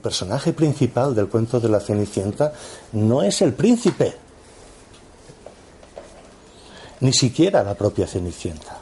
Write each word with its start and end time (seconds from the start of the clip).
Personaje 0.00 0.52
principal 0.52 1.14
del 1.14 1.28
cuento 1.28 1.60
de 1.60 1.68
la 1.68 1.80
Cenicienta 1.80 2.52
no 2.92 3.22
es 3.22 3.40
el 3.42 3.54
príncipe, 3.54 4.14
ni 7.00 7.12
siquiera 7.12 7.62
la 7.62 7.74
propia 7.74 8.06
Cenicienta. 8.06 8.78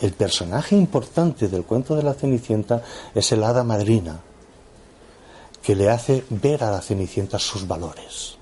El 0.00 0.12
personaje 0.12 0.76
importante 0.76 1.48
del 1.48 1.64
cuento 1.64 1.94
de 1.94 2.02
la 2.02 2.14
Cenicienta 2.14 2.82
es 3.14 3.30
el 3.32 3.44
hada 3.44 3.64
madrina, 3.64 4.20
que 5.62 5.76
le 5.76 5.90
hace 5.90 6.24
ver 6.28 6.64
a 6.64 6.70
la 6.70 6.80
Cenicienta 6.80 7.38
sus 7.38 7.66
valores, 7.68 8.36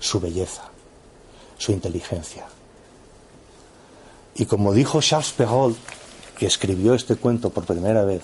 su 0.00 0.18
belleza, 0.18 0.62
su 1.58 1.72
inteligencia. 1.72 2.46
Y 4.34 4.46
como 4.46 4.72
dijo 4.72 5.00
Charles 5.02 5.32
Perrault, 5.32 5.76
que 6.38 6.46
escribió 6.46 6.94
este 6.94 7.16
cuento 7.16 7.50
por 7.50 7.64
primera 7.64 8.04
vez 8.04 8.22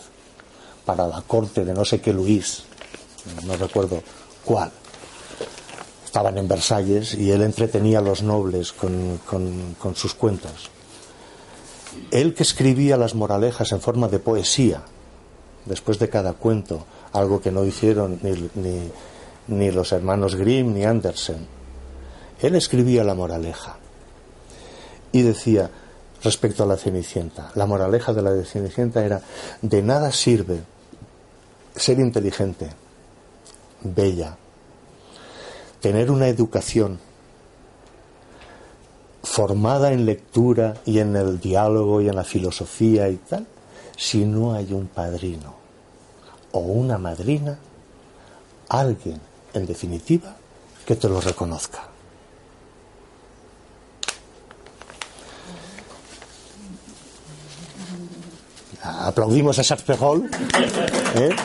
para 0.86 1.06
la 1.06 1.20
corte 1.20 1.66
de 1.66 1.74
no 1.74 1.84
sé 1.84 2.00
qué 2.00 2.14
Luis, 2.14 2.64
no 3.44 3.56
recuerdo 3.56 4.02
cuál. 4.44 4.70
Estaban 6.04 6.38
en 6.38 6.48
Versalles 6.48 7.14
y 7.14 7.30
él 7.30 7.42
entretenía 7.42 7.98
a 7.98 8.02
los 8.02 8.22
nobles 8.22 8.72
con, 8.72 9.20
sus 9.94 10.14
cuentos. 10.14 10.70
Él 12.10 12.34
que 12.34 12.42
escribía 12.42 12.96
las 12.96 13.14
moralejas 13.14 13.72
en 13.72 13.80
forma 13.80 14.08
de 14.08 14.18
poesía, 14.18 14.82
después 15.66 15.98
de 15.98 16.08
cada 16.08 16.32
cuento, 16.32 16.86
algo 17.12 17.40
que 17.40 17.50
no 17.50 17.64
hicieron 17.64 18.18
ni, 18.22 18.90
ni 19.48 19.70
los 19.70 19.92
hermanos 19.92 20.34
Grimm 20.34 20.74
ni 20.74 20.84
Andersen. 20.84 21.46
Él 22.40 22.54
escribía 22.54 23.04
la 23.04 23.14
moraleja 23.14 23.76
y 25.12 25.22
decía 25.22 25.70
respecto 26.22 26.62
a 26.62 26.66
la 26.66 26.76
Cenicienta, 26.76 27.50
la 27.54 27.66
moraleja 27.66 28.12
de 28.12 28.22
la 28.22 28.44
Cenicienta 28.44 29.05
era, 29.05 29.20
de 29.62 29.83
nada 29.83 30.12
sirve 30.12 30.61
ser 31.77 32.00
inteligente, 32.00 32.70
bella, 33.83 34.36
tener 35.80 36.11
una 36.11 36.28
educación 36.28 36.98
formada 39.22 39.92
en 39.92 40.06
lectura 40.06 40.74
y 40.84 40.98
en 40.98 41.14
el 41.16 41.40
diálogo 41.40 42.00
y 42.00 42.08
en 42.08 42.17
la 42.17 42.24
filosofía 42.24 43.08
y 43.08 43.17
tal, 43.17 43.46
si 43.96 44.24
no 44.24 44.55
hay 44.55 44.72
un 44.72 44.86
padrino 44.86 45.55
o 46.52 46.61
una 46.61 46.98
madrina, 46.98 47.58
alguien, 48.68 49.20
en 49.52 49.67
definitiva, 49.67 50.36
que 50.86 50.96
te 50.96 51.08
lo 51.08 51.20
reconozca. 51.20 51.83
Aplaudimos 58.83 59.58
a 59.58 59.62
Charles 59.62 59.86
¿eh? 61.14 61.36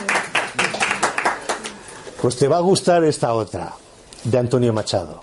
Pues 2.24 2.38
te 2.38 2.48
va 2.48 2.56
a 2.56 2.62
gustar 2.62 3.04
esta 3.04 3.34
otra, 3.34 3.74
de 4.24 4.38
Antonio 4.38 4.72
Machado. 4.72 5.20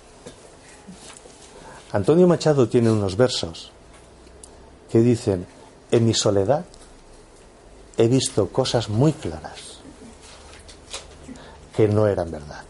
Antonio 1.92 2.28
Machado 2.28 2.68
tiene 2.68 2.92
unos 2.92 3.16
versos 3.16 3.72
que 4.90 5.00
dicen, 5.00 5.46
en 5.90 6.04
mi 6.04 6.12
soledad 6.12 6.66
he 7.96 8.06
visto 8.06 8.50
cosas 8.50 8.90
muy 8.90 9.14
claras 9.14 9.78
que 11.74 11.88
no 11.88 12.06
eran 12.06 12.30
verdad. 12.30 12.64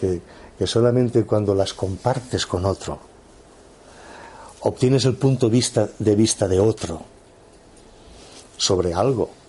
Que, 0.00 0.22
solamente 0.66 1.26
cuando 1.26 1.54
las 1.54 1.74
compartes 1.74 2.46
con 2.46 2.64
otro, 2.64 3.00
obtienes 4.60 5.04
el 5.04 5.16
punto 5.16 5.50
de 5.50 5.52
vista 5.52 5.90
de, 5.98 6.16
vista 6.16 6.48
de 6.48 6.58
otro 6.58 7.02
sobre 8.56 8.94
algo 8.94 9.41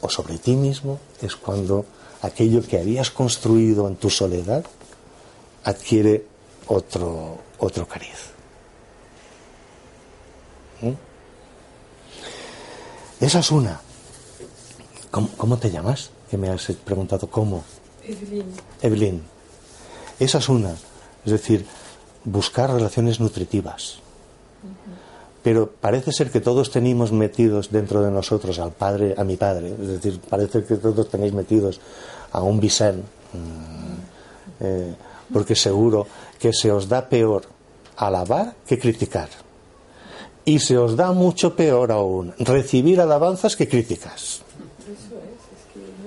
o 0.00 0.08
sobre 0.08 0.38
ti 0.38 0.56
mismo 0.56 0.98
es 1.20 1.36
cuando 1.36 1.84
aquello 2.22 2.62
que 2.66 2.78
habías 2.78 3.10
construido 3.10 3.88
en 3.88 3.96
tu 3.96 4.10
soledad 4.10 4.64
adquiere 5.64 6.24
otro, 6.66 7.38
otro 7.58 7.86
cariz. 7.86 8.30
¿Mm? 10.80 10.92
Esa 13.24 13.40
es 13.40 13.50
una. 13.50 13.80
¿Cómo, 15.10 15.58
te 15.58 15.70
llamas? 15.70 16.10
Que 16.30 16.38
me 16.38 16.48
has 16.48 16.66
preguntado 16.84 17.28
cómo. 17.28 17.64
Evelyn. 18.04 18.54
Evelyn. 18.80 19.22
Esa 20.18 20.38
es 20.38 20.48
una. 20.48 20.74
Es 21.24 21.32
decir, 21.32 21.66
buscar 22.24 22.72
relaciones 22.72 23.20
nutritivas 23.20 23.98
pero 25.42 25.70
parece 25.70 26.12
ser 26.12 26.30
que 26.30 26.40
todos 26.40 26.70
tenemos 26.70 27.12
metidos 27.12 27.70
dentro 27.70 28.02
de 28.02 28.10
nosotros 28.10 28.58
al 28.58 28.72
padre, 28.72 29.14
a 29.16 29.24
mi 29.24 29.36
padre, 29.36 29.74
es 29.80 29.88
decir, 29.88 30.20
parece 30.28 30.64
que 30.64 30.76
todos 30.76 31.08
tenéis 31.08 31.32
metidos 31.32 31.80
a 32.32 32.42
un 32.42 32.60
Vicent, 32.60 33.02
mm, 33.32 34.60
eh, 34.60 34.94
porque 35.32 35.54
seguro 35.54 36.06
que 36.38 36.52
se 36.52 36.70
os 36.70 36.88
da 36.88 37.08
peor 37.08 37.44
alabar 37.96 38.54
que 38.66 38.78
criticar. 38.78 39.28
Y 40.44 40.58
se 40.58 40.76
os 40.76 40.96
da 40.96 41.12
mucho 41.12 41.54
peor 41.54 41.92
aún 41.92 42.34
recibir 42.38 43.00
alabanzas 43.00 43.56
que 43.56 43.68
críticas. 43.68 44.42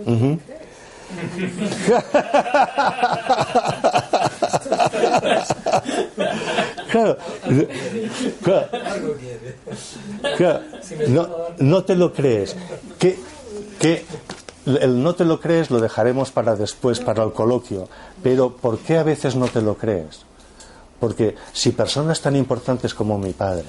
claro, 6.93 7.17
no, 11.07 11.27
no, 11.57 11.83
te 11.83 11.95
lo 11.95 12.13
crees. 12.13 12.55
Que, 12.99 13.17
que 13.79 14.05
el 14.65 15.01
no 15.01 15.15
te 15.15 15.25
lo 15.25 15.39
crees 15.39 15.71
lo 15.71 15.81
dejaremos 15.81 16.31
para 16.31 16.55
después, 16.55 16.99
para 16.99 17.23
el 17.23 17.33
coloquio. 17.33 17.89
Pero 18.21 18.55
¿por 18.55 18.77
qué 18.77 18.97
a 18.97 19.03
veces 19.03 19.35
no 19.35 19.47
te 19.47 19.61
lo 19.61 19.75
crees? 19.75 20.21
Porque 20.99 21.35
si 21.51 21.71
personas 21.71 22.21
tan 22.21 22.35
importantes 22.35 22.93
como 22.93 23.17
mi 23.17 23.33
padre 23.33 23.65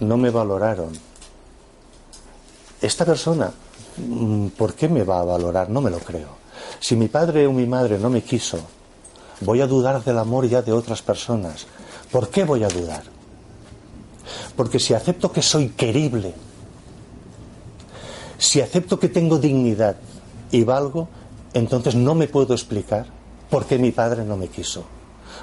no 0.00 0.16
me 0.16 0.30
valoraron, 0.30 0.92
esta 2.80 3.04
persona, 3.04 3.50
mm, 3.96 4.48
¿por 4.48 4.74
qué 4.74 4.88
me 4.88 5.02
va 5.02 5.20
a 5.20 5.24
valorar? 5.24 5.68
No 5.68 5.80
me 5.80 5.90
lo 5.90 5.98
creo. 5.98 6.28
Si 6.78 6.94
mi 6.94 7.08
padre 7.08 7.46
o 7.46 7.52
mi 7.52 7.66
madre 7.66 7.98
no 7.98 8.08
me 8.08 8.22
quiso, 8.22 8.60
voy 9.40 9.60
a 9.60 9.66
dudar 9.66 10.02
del 10.02 10.18
amor 10.18 10.48
ya 10.48 10.62
de 10.62 10.72
otras 10.72 11.02
personas. 11.02 11.66
¿Por 12.10 12.28
qué 12.28 12.44
voy 12.44 12.64
a 12.64 12.68
dudar? 12.68 13.02
Porque 14.56 14.78
si 14.78 14.94
acepto 14.94 15.30
que 15.32 15.42
soy 15.42 15.70
querible, 15.70 16.34
si 18.38 18.60
acepto 18.60 18.98
que 18.98 19.08
tengo 19.08 19.38
dignidad 19.38 19.96
y 20.50 20.64
valgo, 20.64 21.08
entonces 21.54 21.94
no 21.94 22.14
me 22.14 22.28
puedo 22.28 22.54
explicar 22.54 23.06
por 23.50 23.66
qué 23.66 23.78
mi 23.78 23.92
padre 23.92 24.24
no 24.24 24.36
me 24.36 24.48
quiso, 24.48 24.84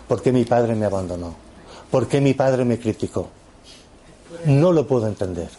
por 0.08 0.22
qué 0.22 0.32
mi 0.32 0.46
padre 0.46 0.76
me 0.76 0.86
abandonó, 0.86 1.36
por 1.90 2.08
qué 2.08 2.22
mi 2.22 2.34
padre 2.34 2.66
me 2.66 2.80
criticó. 2.80 3.30
No 4.46 4.72
lo 4.72 4.88
puedo 4.88 5.08
entender. 5.08 5.50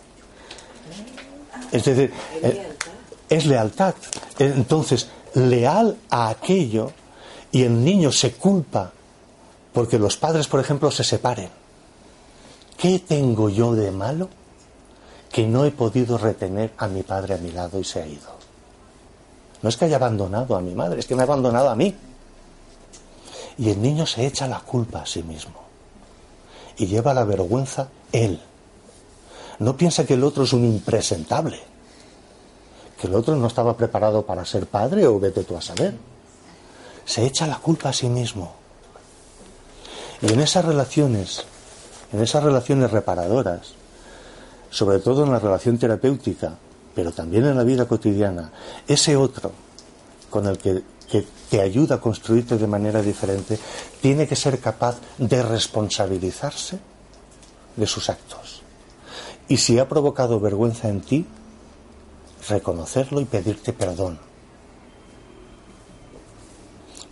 Es 1.70 1.84
decir, 1.84 2.12
es 3.28 3.46
lealtad. 3.46 3.94
Entonces, 4.38 5.08
leal 5.34 5.96
a 6.10 6.28
aquello 6.28 6.92
y 7.54 7.62
el 7.62 7.84
niño 7.84 8.10
se 8.10 8.32
culpa 8.32 8.90
porque 9.72 9.96
los 9.96 10.16
padres, 10.16 10.48
por 10.48 10.58
ejemplo, 10.58 10.90
se 10.90 11.04
separen. 11.04 11.50
¿Qué 12.76 12.98
tengo 12.98 13.48
yo 13.48 13.76
de 13.76 13.92
malo 13.92 14.28
que 15.30 15.46
no 15.46 15.64
he 15.64 15.70
podido 15.70 16.18
retener 16.18 16.72
a 16.78 16.88
mi 16.88 17.04
padre 17.04 17.34
a 17.34 17.38
mi 17.38 17.52
lado 17.52 17.78
y 17.78 17.84
se 17.84 18.02
ha 18.02 18.08
ido? 18.08 18.28
No 19.62 19.68
es 19.68 19.76
que 19.76 19.84
haya 19.84 19.96
abandonado 19.96 20.56
a 20.56 20.60
mi 20.60 20.74
madre, 20.74 20.98
es 20.98 21.06
que 21.06 21.14
me 21.14 21.22
ha 21.22 21.26
abandonado 21.26 21.70
a 21.70 21.76
mí. 21.76 21.94
Y 23.56 23.70
el 23.70 23.80
niño 23.80 24.04
se 24.04 24.26
echa 24.26 24.48
la 24.48 24.58
culpa 24.58 25.02
a 25.02 25.06
sí 25.06 25.22
mismo. 25.22 25.62
Y 26.76 26.86
lleva 26.86 27.14
la 27.14 27.22
vergüenza 27.22 27.86
él. 28.10 28.40
No 29.60 29.76
piensa 29.76 30.04
que 30.04 30.14
el 30.14 30.24
otro 30.24 30.42
es 30.42 30.52
un 30.52 30.64
impresentable. 30.64 31.60
Que 33.00 33.06
el 33.06 33.14
otro 33.14 33.36
no 33.36 33.46
estaba 33.46 33.76
preparado 33.76 34.26
para 34.26 34.44
ser 34.44 34.66
padre 34.66 35.06
o 35.06 35.20
vete 35.20 35.44
tú 35.44 35.56
a 35.56 35.62
saber. 35.62 35.94
Se 37.04 37.24
echa 37.24 37.46
la 37.46 37.58
culpa 37.58 37.90
a 37.90 37.92
sí 37.92 38.08
mismo. 38.08 38.54
Y 40.20 40.32
en 40.32 40.40
esas 40.40 40.64
relaciones, 40.64 41.44
en 42.12 42.22
esas 42.22 42.42
relaciones 42.42 42.90
reparadoras, 42.90 43.74
sobre 44.70 44.98
todo 44.98 45.24
en 45.24 45.32
la 45.32 45.38
relación 45.38 45.78
terapéutica, 45.78 46.56
pero 46.94 47.12
también 47.12 47.44
en 47.44 47.56
la 47.56 47.64
vida 47.64 47.86
cotidiana, 47.86 48.52
ese 48.86 49.16
otro 49.16 49.52
con 50.30 50.46
el 50.46 50.58
que, 50.58 50.82
que, 51.10 51.26
te 51.50 51.60
ayuda 51.60 51.96
a 51.96 52.00
construirte 52.00 52.56
de 52.58 52.66
manera 52.66 53.00
diferente, 53.00 53.58
tiene 54.00 54.26
que 54.26 54.34
ser 54.34 54.58
capaz 54.58 54.96
de 55.18 55.40
responsabilizarse 55.42 56.80
de 57.76 57.86
sus 57.86 58.10
actos. 58.10 58.62
Y 59.46 59.58
si 59.58 59.78
ha 59.78 59.88
provocado 59.88 60.40
vergüenza 60.40 60.88
en 60.88 61.02
ti, 61.02 61.26
reconocerlo 62.48 63.20
y 63.20 63.24
pedirte 63.26 63.72
perdón. 63.72 64.18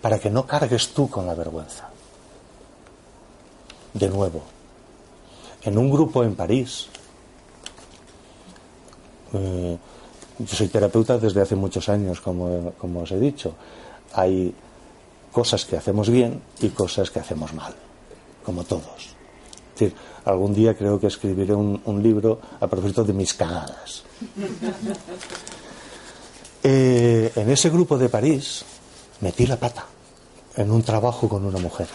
Para 0.03 0.19
que 0.19 0.29
no 0.29 0.45
cargues 0.45 0.89
tú 0.89 1.09
con 1.09 1.27
la 1.27 1.35
vergüenza. 1.35 1.89
De 3.95 4.09
nuevo, 4.09 4.43
en 5.63 5.79
un 5.79 5.91
grupo 5.91 6.25
en 6.25 6.35
París, 6.35 6.89
eh, 9.33 9.79
yo 10.39 10.57
soy 10.57 10.69
terapeuta 10.69 11.19
desde 11.19 11.41
hace 11.41 11.55
muchos 11.55 11.89
años, 11.89 12.21
como, 12.21 12.75
os 13.01 13.13
he 13.13 13.21
dicho. 13.21 13.55
Hay 14.15 14.53
cosas 15.31 15.65
que 15.65 15.77
hacemos 15.77 16.11
bien 16.11 16.43
y 16.61 16.71
cosas 16.71 17.11
que 17.11 17.21
hacemos 17.21 17.55
mal, 17.55 17.75
como 18.45 18.65
todos. 18.65 19.15
Es 19.75 19.81
decir, 19.81 19.97
algún 20.25 20.53
día 20.53 20.77
creo 20.77 20.99
que 20.99 21.07
escribiré 21.07 21.55
un, 21.55 21.81
un 21.85 22.03
libro 22.03 22.41
a 22.61 22.67
propósito 22.67 23.05
de 23.05 23.13
mis 23.13 23.35
cagadas. 23.35 24.03
Eh, 26.65 27.33
en 27.35 27.51
ese 27.51 27.71
grupo 27.71 27.99
de 27.99 28.09
París 28.09 28.65
metí 29.21 29.47
la 29.47 29.57
pata 29.57 29.92
en 30.57 30.71
un 30.71 30.83
trabajo 30.83 31.29
con 31.29 31.45
una 31.45 31.59
mujer. 31.59 31.89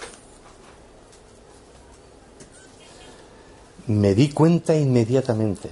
Me 3.88 4.14
di 4.14 4.30
cuenta 4.30 4.76
inmediatamente 4.76 5.70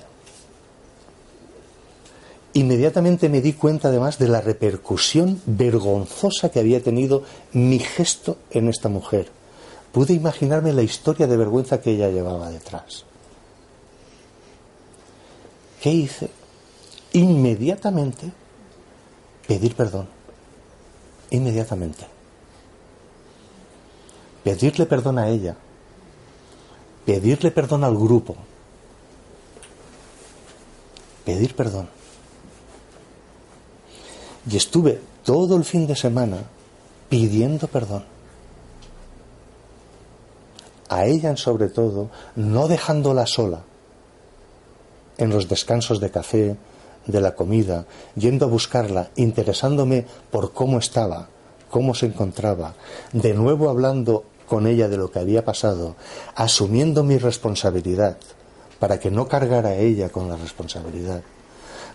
Inmediatamente 2.56 3.28
me 3.28 3.42
di 3.42 3.52
cuenta 3.52 3.90
además 3.90 4.18
de 4.18 4.30
la 4.30 4.40
repercusión 4.40 5.42
vergonzosa 5.46 6.48
que 6.48 6.62
había 6.62 6.82
tenido 6.82 7.24
mi 7.52 7.80
gesto 7.80 8.38
en 8.50 8.70
esta 8.70 8.88
mujer. 8.88 9.30
Pude 9.92 10.14
imaginarme 10.14 10.72
la 10.72 10.82
historia 10.82 11.28
de 11.28 11.36
vergüenza 11.36 11.82
que 11.82 11.92
ella 11.92 12.08
llevaba 12.08 12.50
detrás. 12.50 13.04
¿Qué 15.82 15.90
hice? 15.92 16.30
Inmediatamente 17.12 18.32
pedir 19.46 19.76
perdón. 19.76 20.08
Inmediatamente. 21.32 22.15
Pedirle 24.46 24.86
perdón 24.86 25.18
a 25.18 25.28
ella. 25.28 25.56
Pedirle 27.04 27.50
perdón 27.50 27.84
al 27.84 27.98
grupo. 27.98 28.36
Pedir 31.26 31.56
perdón. 31.56 31.90
Y 34.48 34.56
estuve 34.56 35.02
todo 35.24 35.58
el 35.58 35.66
fin 35.66 35.88
de 35.88 35.96
semana 35.96 36.44
pidiendo 37.10 37.68
perdón. 37.68 38.06
A 40.90 41.06
ella, 41.06 41.36
sobre 41.38 41.70
todo, 41.70 42.12
no 42.36 42.68
dejándola 42.68 43.26
sola 43.26 43.62
en 45.18 45.32
los 45.32 45.50
descansos 45.50 46.00
de 46.00 46.12
café, 46.12 46.56
de 47.08 47.20
la 47.20 47.34
comida, 47.34 47.88
yendo 48.16 48.46
a 48.46 48.50
buscarla, 48.50 49.10
interesándome 49.16 50.06
por 50.30 50.54
cómo 50.54 50.78
estaba, 50.78 51.30
cómo 51.72 51.96
se 51.96 52.06
encontraba, 52.06 52.76
de 53.12 53.34
nuevo 53.34 53.70
hablando 53.70 54.26
con 54.48 54.68
ella 54.68 54.88
de 54.88 54.98
lo 54.98 55.12
que 55.12 55.20
había 55.20 55.44
pasado, 55.44 55.96
asumiendo 56.36 57.04
mi 57.04 57.18
responsabilidad, 57.18 58.18
para 58.80 59.00
que 59.00 59.12
no 59.12 59.28
cargara 59.28 59.76
ella 59.76 60.10
con 60.10 60.30
la 60.30 60.38
responsabilidad, 60.38 61.22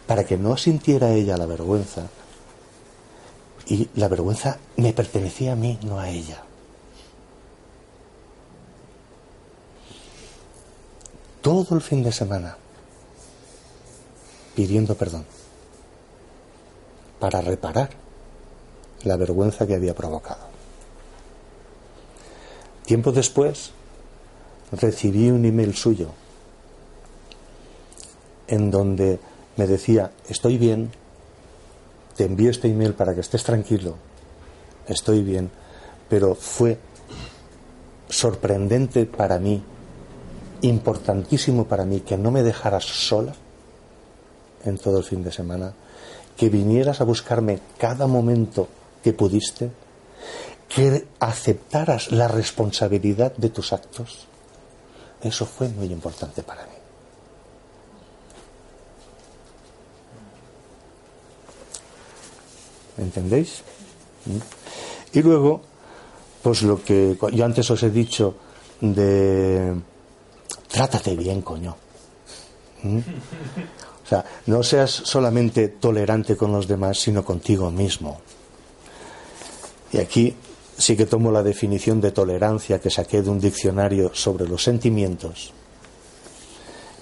para 0.07 0.25
que 0.25 0.37
no 0.37 0.57
sintiera 0.57 1.13
ella 1.13 1.37
la 1.37 1.47
vergüenza, 1.47 2.09
y 3.67 3.89
la 3.95 4.09
vergüenza 4.09 4.59
me 4.77 4.93
pertenecía 4.93 5.53
a 5.53 5.57
mí, 5.57 5.79
no 5.83 6.01
a 6.01 6.11
ella. 6.11 6.43
Todo 11.41 11.75
el 11.75 11.81
fin 11.81 12.03
de 12.03 12.13
semana 12.13 12.57
pidiendo 14.55 14.95
perdón 14.95 15.25
para 17.19 17.41
reparar 17.41 17.91
la 19.05 19.17
vergüenza 19.17 19.67
que 19.67 19.75
había 19.75 19.95
provocado. 19.95 20.50
Tiempo 22.91 23.13
después 23.13 23.71
recibí 24.73 25.31
un 25.31 25.45
email 25.45 25.77
suyo 25.77 26.09
en 28.49 28.73
donde 28.73 29.21
me 29.57 29.69
decía, 29.69 30.11
estoy 30.29 30.59
bien, 30.59 30.91
te 32.17 32.25
envío 32.25 32.51
este 32.51 32.67
email 32.67 32.95
para 32.95 33.15
que 33.15 33.21
estés 33.21 33.45
tranquilo, 33.45 33.95
estoy 34.89 35.23
bien, 35.23 35.53
pero 36.09 36.35
fue 36.35 36.79
sorprendente 38.09 39.07
para 39.07 39.39
mí, 39.39 39.63
importantísimo 40.63 41.67
para 41.67 41.85
mí, 41.85 42.01
que 42.01 42.19
no 42.19 42.33
me 42.33 42.43
dejaras 42.43 42.87
sola 42.87 43.35
en 44.65 44.79
todo 44.79 44.99
el 44.99 45.05
fin 45.05 45.23
de 45.23 45.31
semana, 45.31 45.75
que 46.37 46.49
vinieras 46.49 47.01
a 47.01 47.05
buscarme 47.05 47.61
cada 47.79 48.09
momento 48.09 48.67
que 49.05 49.13
pudiste, 49.13 49.71
que 50.75 51.09
aceptaras 51.19 52.13
la 52.13 52.29
responsabilidad 52.29 53.35
de 53.37 53.51
tus 53.51 53.73
actos. 53.73 54.27
Eso 55.21 55.45
fue 55.45 55.69
muy 55.69 55.87
importante 55.87 56.45
para 56.45 56.63
mí. 56.65 56.73
¿Entendéis? 62.99 63.63
¿Mm? 64.27 65.19
Y 65.19 65.23
luego, 65.23 65.61
pues 66.41 66.63
lo 66.63 66.83
que 66.83 67.19
yo 67.33 67.45
antes 67.45 67.69
os 67.71 67.83
he 67.83 67.91
dicho 67.91 68.37
de 68.81 69.75
trátate 70.69 71.17
bien, 71.17 71.43
coño. 71.43 71.77
¿Mm? 72.85 72.99
O 72.99 74.09
sea, 74.09 74.25
no 74.47 74.63
seas 74.63 74.91
solamente 74.91 75.69
tolerante 75.69 76.37
con 76.37 76.53
los 76.53 76.69
demás, 76.69 77.01
sino 77.01 77.25
contigo 77.25 77.71
mismo. 77.73 78.21
Y 79.93 79.99
aquí 79.99 80.37
sí 80.81 80.97
que 80.97 81.07
tomo 81.07 81.31
la 81.31 81.43
definición 81.43 82.01
de 82.01 82.11
tolerancia 82.11 82.81
que 82.81 82.91
saqué 82.91 83.21
de 83.21 83.29
un 83.29 83.39
diccionario 83.39 84.13
sobre 84.15 84.49
los 84.49 84.65
sentimientos, 84.65 85.53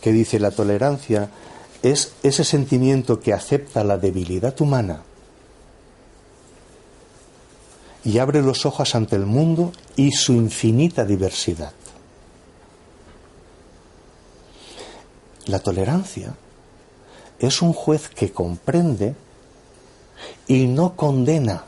que 0.01 0.13
dice 0.13 0.41
la 0.41 0.51
tolerancia 0.51 1.31
es 1.83 2.13
ese 2.25 2.43
sentimiento 2.43 3.21
que 3.21 3.33
acepta 3.33 3.85
la 3.85 3.97
debilidad 3.97 4.61
humana 4.61 5.03
y 8.05 8.19
abre 8.19 8.43
los 8.43 8.67
ojos 8.67 8.97
ante 8.97 9.15
el 9.15 9.27
mundo 9.27 9.73
y 9.95 10.11
su 10.11 10.33
infinita 10.33 11.05
diversidad. 11.05 11.73
La 15.47 15.61
tolerancia 15.61 16.35
es 17.39 17.63
un 17.63 17.73
juez 17.73 18.09
que 18.09 18.33
comprende 18.33 19.15
y 20.49 20.67
no 20.67 20.97
condena. 20.97 21.68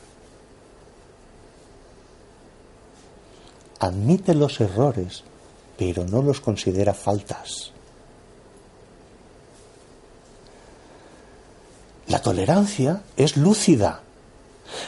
Admite 3.80 4.34
los 4.34 4.60
errores, 4.60 5.24
pero 5.76 6.04
no 6.04 6.22
los 6.22 6.40
considera 6.40 6.94
faltas. 6.94 7.72
La 12.06 12.22
tolerancia 12.22 13.02
es 13.16 13.36
lúcida 13.36 14.02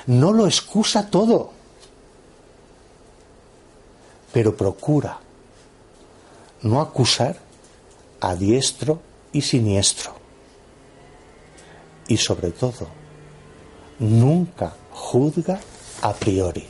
no 0.07 0.33
lo 0.33 0.47
excusa 0.47 1.09
todo, 1.11 1.51
pero 4.33 4.57
procura 4.57 5.19
no 6.63 6.81
acusar 6.81 7.37
a 8.21 8.35
diestro 8.37 9.01
y 9.33 9.43
siniestro. 9.43 10.21
y 12.09 12.17
sobre 12.17 12.51
todo, 12.51 12.89
nunca 14.01 14.75
juzga 14.91 15.61
a 16.03 16.13
priori. 16.13 16.67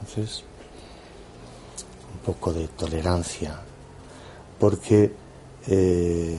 Entonces, 0.00 0.44
un 2.14 2.18
poco 2.20 2.52
de 2.52 2.68
tolerancia, 2.68 3.60
porque 4.58 5.12
eh, 5.66 6.38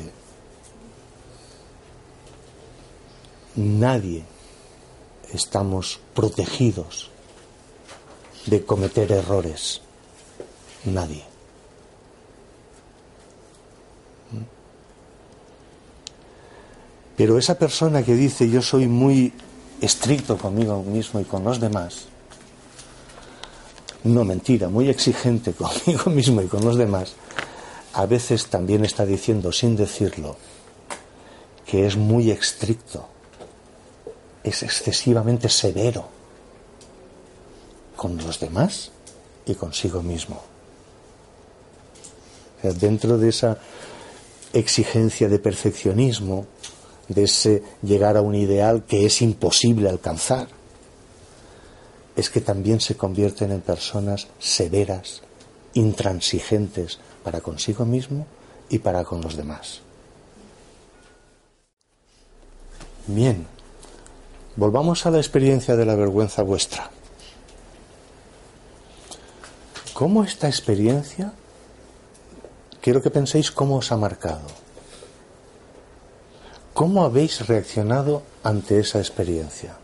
nadie 3.56 4.24
estamos 5.32 6.00
protegidos 6.14 7.10
de 8.48 8.66
cometer 8.66 9.12
errores. 9.12 9.82
Nadie. 10.86 11.24
Pero 17.16 17.38
esa 17.38 17.60
persona 17.60 18.02
que 18.02 18.16
dice 18.16 18.50
yo 18.50 18.64
soy 18.64 18.88
muy 18.88 19.32
estricto 19.80 20.38
conmigo 20.38 20.82
mismo 20.82 21.20
y 21.20 21.24
con 21.24 21.44
los 21.44 21.60
demás, 21.60 22.08
no 24.04 24.24
mentira, 24.24 24.70
muy 24.70 24.90
exigente 24.90 25.54
conmigo 25.54 26.10
mismo 26.10 26.42
y 26.42 26.48
con 26.48 26.64
los 26.64 26.78
demás, 26.78 27.14
a 27.94 28.06
veces 28.06 28.48
también 28.48 28.86
está 28.86 29.06
diciendo 29.06 29.52
sin 29.52 29.76
decirlo 29.76 30.38
que 31.66 31.86
es 31.86 31.96
muy 31.96 32.32
estricto, 32.32 33.08
es 34.44 34.64
excesivamente 34.64 35.48
severo 35.48 36.06
con 37.96 38.18
los 38.18 38.40
demás 38.40 38.92
y 39.46 39.56
consigo 39.56 40.02
mismo. 40.02 40.42
dentro 42.62 43.18
de 43.18 43.30
esa 43.30 43.58
exigencia 44.54 45.30
de 45.30 45.40
perfeccionismo, 45.40 46.46
de 47.08 47.24
ese 47.24 47.64
llegar 47.82 48.18
a 48.18 48.22
un 48.22 48.36
ideal 48.36 48.84
que 48.84 49.06
es 49.06 49.22
imposible 49.22 49.90
alcanzar, 49.90 50.48
es 52.22 52.30
que 52.30 52.40
también 52.40 52.80
se 52.80 52.96
convierten 52.96 53.52
en 53.52 53.62
personas 53.62 54.28
severas, 54.38 55.24
intransigentes 55.74 57.00
para 57.24 57.42
consigo 57.42 57.84
mismo 57.84 58.28
y 58.70 58.78
para 58.78 59.04
con 59.04 59.22
los 59.22 59.36
demás. 59.36 59.82
Bien, 63.08 63.48
volvamos 64.56 65.08
a 65.08 65.10
la 65.10 65.18
experiencia 65.18 65.76
de 65.76 65.84
la 65.84 65.96
vergüenza 65.96 66.44
vuestra. 66.44 66.92
¿Cómo 69.94 70.24
esta 70.24 70.48
experiencia, 70.48 71.34
quiero 72.82 73.02
que 73.02 73.10
penséis 73.10 73.50
cómo 73.50 73.78
os 73.78 73.92
ha 73.92 73.98
marcado? 73.98 74.46
¿Cómo 76.76 77.04
habéis 77.04 77.48
reaccionado 77.48 78.22
ante 78.44 78.80
esa 78.80 79.00
experiencia? 79.00 79.81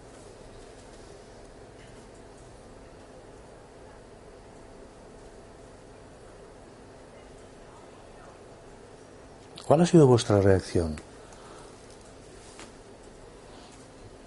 ¿Cuál 9.67 9.81
ha 9.81 9.85
sido 9.85 10.07
vuestra 10.07 10.39
reacción? 10.39 10.95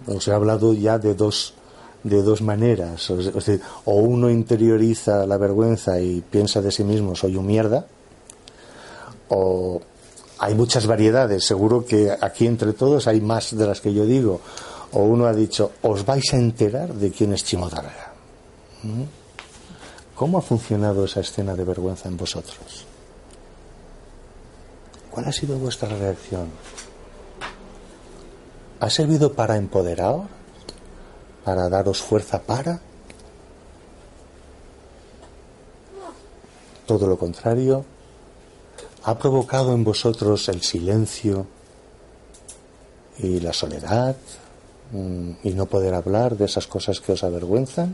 Os 0.05 0.27
he 0.27 0.31
hablado 0.31 0.73
ya 0.73 0.99
de 0.99 1.15
dos, 1.15 1.55
de 2.03 2.21
dos 2.21 2.43
maneras. 2.43 3.09
O, 3.09 3.93
uno 3.95 4.29
interioriza 4.29 5.25
la 5.25 5.37
vergüenza 5.37 5.99
y 5.99 6.21
piensa 6.21 6.61
de 6.61 6.71
sí 6.71 6.83
mismo, 6.83 7.15
soy 7.15 7.37
un 7.37 7.47
mierda. 7.47 7.87
O 9.29 9.81
hay 10.37 10.53
muchas 10.53 10.85
variedades. 10.85 11.43
Seguro 11.43 11.85
que 11.85 12.15
aquí 12.21 12.45
entre 12.45 12.73
todos 12.73 13.07
hay 13.07 13.19
más 13.19 13.57
de 13.57 13.65
las 13.65 13.81
que 13.81 13.93
yo 13.93 14.05
digo. 14.05 14.41
O 14.91 15.01
uno 15.01 15.25
ha 15.25 15.33
dicho, 15.33 15.71
os 15.81 16.05
vais 16.05 16.33
a 16.33 16.37
enterar 16.37 16.93
de 16.93 17.09
quién 17.09 17.33
es 17.33 17.43
Chimotarga. 17.45 18.13
¿Mm? 18.83 19.03
¿Cómo 20.13 20.37
ha 20.37 20.41
funcionado 20.41 21.05
esa 21.05 21.21
escena 21.21 21.55
de 21.55 21.63
vergüenza 21.63 22.09
en 22.09 22.17
vosotros? 22.17 22.90
¿Cuál 25.11 25.25
ha 25.27 25.31
sido 25.33 25.57
vuestra 25.57 25.89
reacción? 25.89 26.49
¿Ha 28.79 28.89
servido 28.89 29.33
para 29.33 29.57
empoderaros? 29.57 30.27
¿Para 31.43 31.69
daros 31.69 32.01
fuerza 32.01 32.41
para? 32.41 32.79
Todo 36.85 37.07
lo 37.07 37.17
contrario, 37.17 37.85
ha 39.03 39.17
provocado 39.17 39.73
en 39.73 39.83
vosotros 39.83 40.47
el 40.49 40.61
silencio 40.61 41.45
y 43.17 43.39
la 43.39 43.53
soledad 43.53 44.15
mm, 44.91 45.31
y 45.43 45.51
no 45.51 45.65
poder 45.65 45.93
hablar 45.93 46.37
de 46.37 46.45
esas 46.45 46.67
cosas 46.67 47.01
que 47.01 47.11
os 47.11 47.23
avergüenzan. 47.23 47.89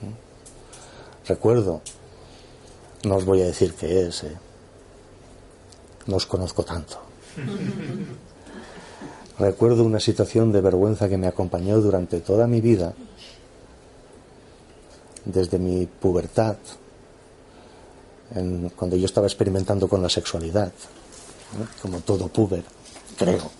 ¿Mm? 0.00 1.26
Recuerdo, 1.28 1.82
no 3.04 3.16
os 3.16 3.24
voy 3.24 3.42
a 3.42 3.46
decir 3.46 3.74
qué 3.74 4.08
es, 4.08 4.24
¿eh? 4.24 4.36
No 6.06 6.16
os 6.16 6.26
conozco 6.26 6.64
tanto. 6.64 6.98
Recuerdo 9.38 9.84
una 9.84 10.00
situación 10.00 10.52
de 10.52 10.60
vergüenza 10.60 11.08
que 11.08 11.16
me 11.16 11.26
acompañó 11.26 11.80
durante 11.80 12.20
toda 12.20 12.46
mi 12.46 12.60
vida, 12.60 12.94
desde 15.24 15.58
mi 15.58 15.86
pubertad, 15.86 16.56
cuando 18.76 18.96
yo 18.96 19.06
estaba 19.06 19.26
experimentando 19.26 19.88
con 19.88 20.02
la 20.02 20.08
sexualidad, 20.08 20.72
como 21.80 22.00
todo 22.00 22.28
puber, 22.28 22.62
creo. 23.16 23.50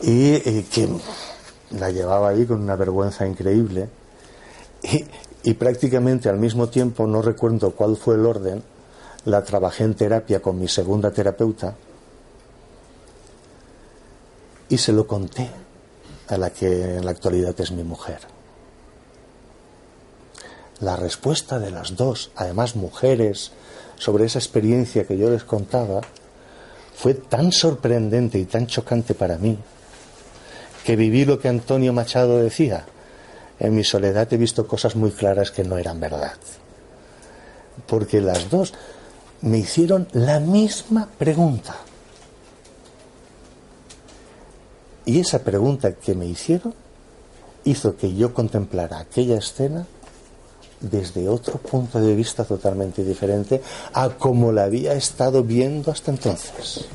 Y, 0.00 0.62
que 0.64 0.88
la 1.78 1.90
llevaba 1.90 2.30
ahí 2.30 2.44
con 2.46 2.60
una 2.60 2.76
vergüenza 2.76 3.26
increíble. 3.26 3.88
y 5.42 5.54
prácticamente 5.54 6.28
al 6.28 6.38
mismo 6.38 6.68
tiempo, 6.68 7.06
no 7.06 7.22
recuerdo 7.22 7.72
cuál 7.72 7.96
fue 7.96 8.16
el 8.16 8.26
orden, 8.26 8.62
la 9.24 9.44
trabajé 9.44 9.84
en 9.84 9.94
terapia 9.94 10.40
con 10.40 10.58
mi 10.58 10.68
segunda 10.68 11.10
terapeuta 11.10 11.74
y 14.68 14.78
se 14.78 14.92
lo 14.92 15.06
conté 15.06 15.48
a 16.28 16.36
la 16.38 16.50
que 16.50 16.96
en 16.96 17.04
la 17.04 17.10
actualidad 17.10 17.54
es 17.60 17.72
mi 17.72 17.82
mujer. 17.82 18.20
La 20.80 20.96
respuesta 20.96 21.58
de 21.58 21.70
las 21.70 21.94
dos, 21.94 22.32
además 22.34 22.74
mujeres, 22.74 23.52
sobre 23.98 24.24
esa 24.24 24.38
experiencia 24.38 25.06
que 25.06 25.16
yo 25.16 25.30
les 25.30 25.44
contaba, 25.44 26.00
fue 26.94 27.14
tan 27.14 27.52
sorprendente 27.52 28.38
y 28.38 28.46
tan 28.46 28.66
chocante 28.66 29.14
para 29.14 29.38
mí, 29.38 29.58
que 30.84 30.96
viví 30.96 31.24
lo 31.24 31.38
que 31.38 31.48
Antonio 31.48 31.92
Machado 31.92 32.38
decía, 32.38 32.86
en 33.60 33.76
mi 33.76 33.84
soledad 33.84 34.32
he 34.32 34.36
visto 34.36 34.66
cosas 34.66 34.96
muy 34.96 35.12
claras 35.12 35.52
que 35.52 35.62
no 35.62 35.78
eran 35.78 36.00
verdad. 36.00 36.34
Porque 37.86 38.20
las 38.20 38.50
dos 38.50 38.72
me 39.42 39.58
hicieron 39.58 40.08
la 40.12 40.40
misma 40.40 41.08
pregunta. 41.18 41.76
Y 45.04 45.18
esa 45.20 45.40
pregunta 45.40 45.92
que 45.92 46.14
me 46.14 46.26
hicieron 46.26 46.74
hizo 47.64 47.96
que 47.96 48.14
yo 48.14 48.32
contemplara 48.32 49.00
aquella 49.00 49.36
escena 49.36 49.86
desde 50.80 51.28
otro 51.28 51.58
punto 51.58 52.00
de 52.00 52.14
vista 52.14 52.44
totalmente 52.44 53.04
diferente 53.04 53.62
a 53.92 54.10
como 54.10 54.52
la 54.52 54.64
había 54.64 54.94
estado 54.94 55.42
viendo 55.42 55.90
hasta 55.90 56.10
entonces. 56.10 56.86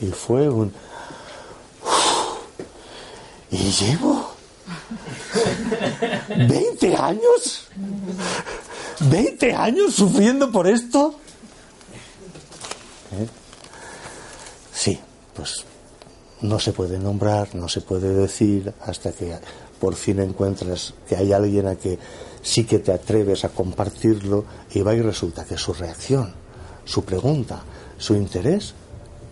Y 0.00 0.06
fue 0.06 0.48
un... 0.48 0.72
¿Y 3.50 3.70
llevo? 3.70 4.30
¿20 6.28 6.98
años? 6.98 7.68
¿20 9.00 9.54
años 9.54 9.94
sufriendo 9.94 10.50
por 10.50 10.66
esto? 10.66 11.14
¿Eh? 13.12 13.28
Sí, 14.72 14.98
pues 15.34 15.64
no 16.42 16.58
se 16.58 16.72
puede 16.72 16.98
nombrar, 16.98 17.54
no 17.54 17.68
se 17.68 17.80
puede 17.80 18.14
decir 18.14 18.72
hasta 18.82 19.12
que 19.12 19.36
por 19.80 19.94
fin 19.94 20.20
encuentras 20.20 20.94
que 21.08 21.16
hay 21.16 21.32
alguien 21.32 21.66
a 21.66 21.76
que 21.76 21.98
sí 22.42 22.64
que 22.64 22.78
te 22.78 22.92
atreves 22.92 23.44
a 23.44 23.50
compartirlo 23.50 24.44
y 24.72 24.80
va 24.80 24.94
y 24.94 25.02
resulta 25.02 25.44
que 25.44 25.58
su 25.58 25.72
reacción, 25.72 26.32
su 26.84 27.04
pregunta, 27.04 27.62
su 27.98 28.14
interés 28.14 28.74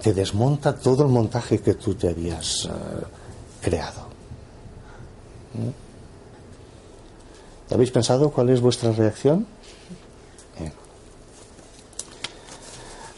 te 0.02 0.12
desmonta 0.12 0.76
todo 0.76 1.04
el 1.04 1.10
montaje 1.10 1.60
que 1.60 1.74
tú 1.74 1.94
te 1.94 2.08
habías 2.08 2.66
eh, 2.66 2.68
creado. 3.62 4.08
¿Mm? 5.54 5.83
¿Habéis 7.74 7.90
pensado 7.90 8.30
cuál 8.30 8.50
es 8.50 8.60
vuestra 8.60 8.92
reacción? 8.92 9.46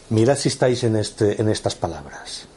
Mirad 0.09 0.35
si 0.35 0.47
estáis 0.47 0.83
en, 0.83 0.95
este, 0.95 1.39
en 1.39 1.49
estas 1.49 1.75
palabras, 1.75 2.47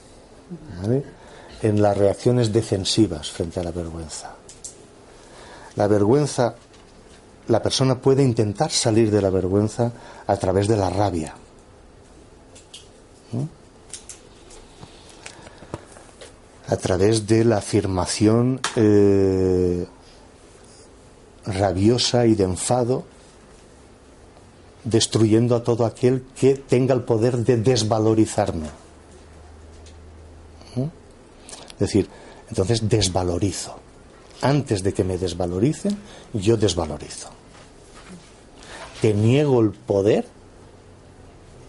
en 1.62 1.82
las 1.82 1.98
reacciones 1.98 2.52
defensivas 2.52 3.30
frente 3.30 3.60
a 3.60 3.64
la 3.64 3.72
vergüenza. 3.72 4.34
La 5.76 5.88
vergüenza 5.88 6.54
la 7.48 7.62
persona 7.62 8.00
puede 8.00 8.22
intentar 8.22 8.70
salir 8.70 9.10
de 9.10 9.20
la 9.20 9.28
vergüenza 9.28 9.92
a 10.26 10.36
través 10.36 10.68
de 10.68 10.76
la 10.76 10.88
rabia. 10.88 11.34
A 16.68 16.76
través 16.76 17.26
de 17.26 17.44
la 17.44 17.58
afirmación 17.58 18.60
eh, 18.76 19.86
rabiosa 21.46 22.26
y 22.26 22.34
de 22.34 22.44
enfado, 22.44 23.04
destruyendo 24.84 25.56
a 25.56 25.64
todo 25.64 25.84
aquel 25.84 26.24
que 26.38 26.54
tenga 26.54 26.94
el 26.94 27.02
poder 27.02 27.38
de 27.38 27.56
desvalorizarme. 27.56 28.68
¿Mm? 30.74 30.82
Es 31.72 31.78
decir, 31.78 32.08
entonces 32.48 32.88
desvalorizo. 32.88 33.76
Antes 34.42 34.82
de 34.82 34.94
que 34.94 35.04
me 35.04 35.18
desvaloricen, 35.18 35.96
yo 36.32 36.56
desvalorizo. 36.56 37.28
Te 39.00 39.12
niego 39.12 39.60
el 39.60 39.70
poder 39.70 40.26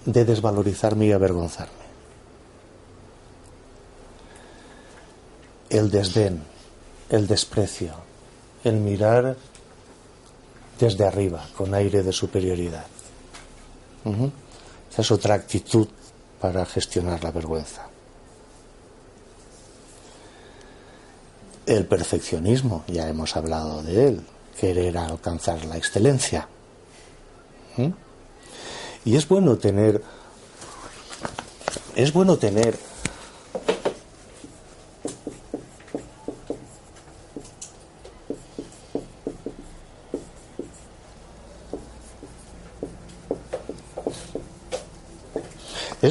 de 0.05 0.25
desvalorizarme 0.25 1.07
y 1.07 1.11
avergonzarme. 1.11 1.81
El 5.69 5.89
desdén, 5.91 6.43
el 7.09 7.27
desprecio, 7.27 7.93
el 8.63 8.75
mirar 8.75 9.37
desde 10.81 11.05
arriba, 11.05 11.47
con 11.55 11.75
aire 11.75 12.01
de 12.01 12.11
superioridad. 12.11 12.87
Esa 14.91 15.01
es 15.03 15.11
otra 15.11 15.35
actitud 15.35 15.87
para 16.41 16.65
gestionar 16.65 17.23
la 17.23 17.29
vergüenza. 17.29 17.87
El 21.67 21.85
perfeccionismo, 21.85 22.83
ya 22.87 23.07
hemos 23.07 23.37
hablado 23.37 23.83
de 23.83 24.07
él, 24.07 24.21
querer 24.59 24.97
alcanzar 24.97 25.63
la 25.65 25.77
excelencia. 25.77 26.47
Y 29.05 29.15
es 29.15 29.27
bueno 29.27 29.57
tener, 29.57 30.01
es 31.95 32.11
bueno 32.11 32.37
tener 32.37 32.75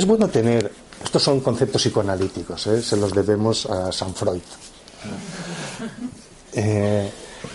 Es 0.01 0.07
bueno 0.07 0.29
tener, 0.29 0.73
estos 1.05 1.23
son 1.23 1.41
conceptos 1.41 1.83
psicoanalíticos, 1.83 2.67
¿eh? 2.69 2.81
se 2.81 2.97
los 2.97 3.13
debemos 3.13 3.67
a 3.67 3.93
San 3.93 4.15
Freud. 4.15 4.41
Eh, 6.53 7.09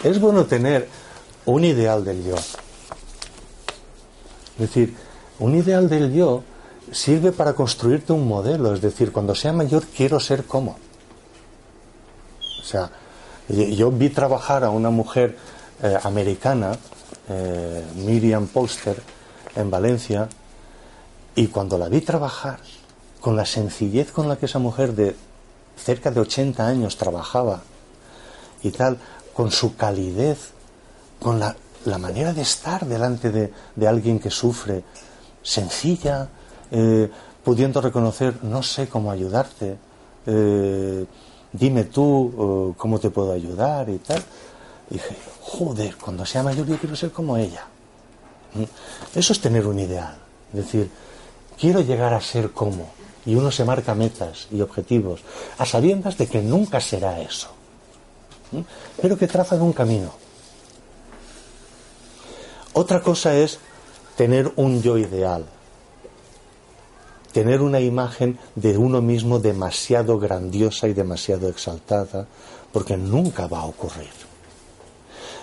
es 0.05 0.19
bueno 0.21 0.45
tener 0.45 0.87
un 1.47 1.65
ideal 1.65 2.05
del 2.05 2.23
yo. 2.23 2.35
Es 2.35 2.57
decir, 4.57 4.95
un 5.39 5.53
ideal 5.53 5.89
del 5.89 6.13
yo 6.13 6.43
sirve 6.93 7.33
para 7.33 7.51
construirte 7.51 8.13
un 8.13 8.25
modelo, 8.25 8.73
es 8.73 8.79
decir, 8.79 9.11
cuando 9.11 9.35
sea 9.35 9.51
mayor 9.51 9.83
quiero 9.87 10.17
ser 10.21 10.45
como. 10.45 10.77
O 12.61 12.63
sea, 12.63 12.89
yo 13.49 13.91
vi 13.91 14.09
trabajar 14.11 14.63
a 14.63 14.69
una 14.69 14.91
mujer 14.91 15.37
eh, 15.83 15.97
americana, 16.03 16.77
Miriam 17.95 18.47
Polster, 18.47 18.95
en 19.57 19.69
Valencia, 19.69 20.29
y 21.35 21.47
cuando 21.47 21.77
la 21.77 21.89
vi 21.89 22.01
trabajar, 22.01 22.59
con 23.19 23.35
la 23.35 23.45
sencillez 23.45 24.11
con 24.11 24.29
la 24.29 24.37
que 24.37 24.45
esa 24.45 24.59
mujer 24.59 24.93
de 24.93 25.15
cerca 25.77 26.11
de 26.11 26.19
80 26.19 26.65
años 26.65 26.95
trabajaba 26.95 27.63
y 28.61 28.69
tal, 28.71 28.97
con 29.33 29.51
su 29.51 29.75
calidez, 29.75 30.51
con 31.19 31.39
la, 31.39 31.55
manera 31.97 32.33
de 32.33 32.41
estar 32.41 32.85
delante 32.85 33.31
de, 33.31 33.87
alguien 33.87 34.19
que 34.19 34.29
sufre, 34.29 34.83
sencilla, 35.41 36.29
eh, 36.71 37.09
pudiendo 37.43 37.81
reconocer, 37.81 38.43
no 38.43 38.63
sé 38.63 38.87
cómo 38.87 39.11
ayudarte, 39.11 39.77
eh, 40.25 41.05
dime 41.51 41.83
tú 41.85 42.71
eh, 42.71 42.75
cómo 42.77 42.99
te 42.99 43.09
puedo 43.09 43.31
ayudar 43.31 43.89
y 43.89 43.97
tal. 43.97 44.23
dije, 44.89 45.15
joder, 45.41 45.95
cuando 45.97 46.25
sea 46.25 46.43
mayor 46.43 46.65
yo 46.65 46.77
quiero 46.77 46.95
ser 46.95 47.11
como 47.11 47.37
ella. 47.37 47.65
¿Mm? 48.53 49.17
Eso 49.17 49.33
es 49.33 49.41
tener 49.41 49.67
un 49.67 49.79
ideal. 49.79 50.15
Es 50.53 50.65
decir, 50.65 50.89
quiero 51.59 51.81
llegar 51.81 52.13
a 52.13 52.21
ser 52.21 52.51
como. 52.51 52.89
Y 53.25 53.35
uno 53.35 53.51
se 53.51 53.65
marca 53.65 53.95
metas 53.95 54.47
y 54.51 54.61
objetivos, 54.61 55.21
a 55.57 55.65
sabiendas 55.65 56.17
de 56.17 56.27
que 56.27 56.41
nunca 56.41 56.79
será 56.79 57.19
eso, 57.19 57.49
pero 59.01 59.17
que 59.17 59.27
trazan 59.27 59.61
un 59.63 59.73
camino. 59.73 60.13
Otra 62.73 63.01
cosa 63.01 63.35
es 63.35 63.57
tener 64.15 64.51
un 64.57 64.83
yo 64.83 64.99
ideal, 64.99 65.45
tener 67.31 67.61
una 67.61 67.79
imagen 67.79 68.37
de 68.55 68.77
uno 68.77 69.01
mismo 69.01 69.39
demasiado 69.39 70.19
grandiosa 70.19 70.87
y 70.87 70.93
demasiado 70.93 71.49
exaltada, 71.49 72.27
porque 72.71 72.95
nunca 72.95 73.47
va 73.47 73.61
a 73.61 73.65
ocurrir. 73.65 74.11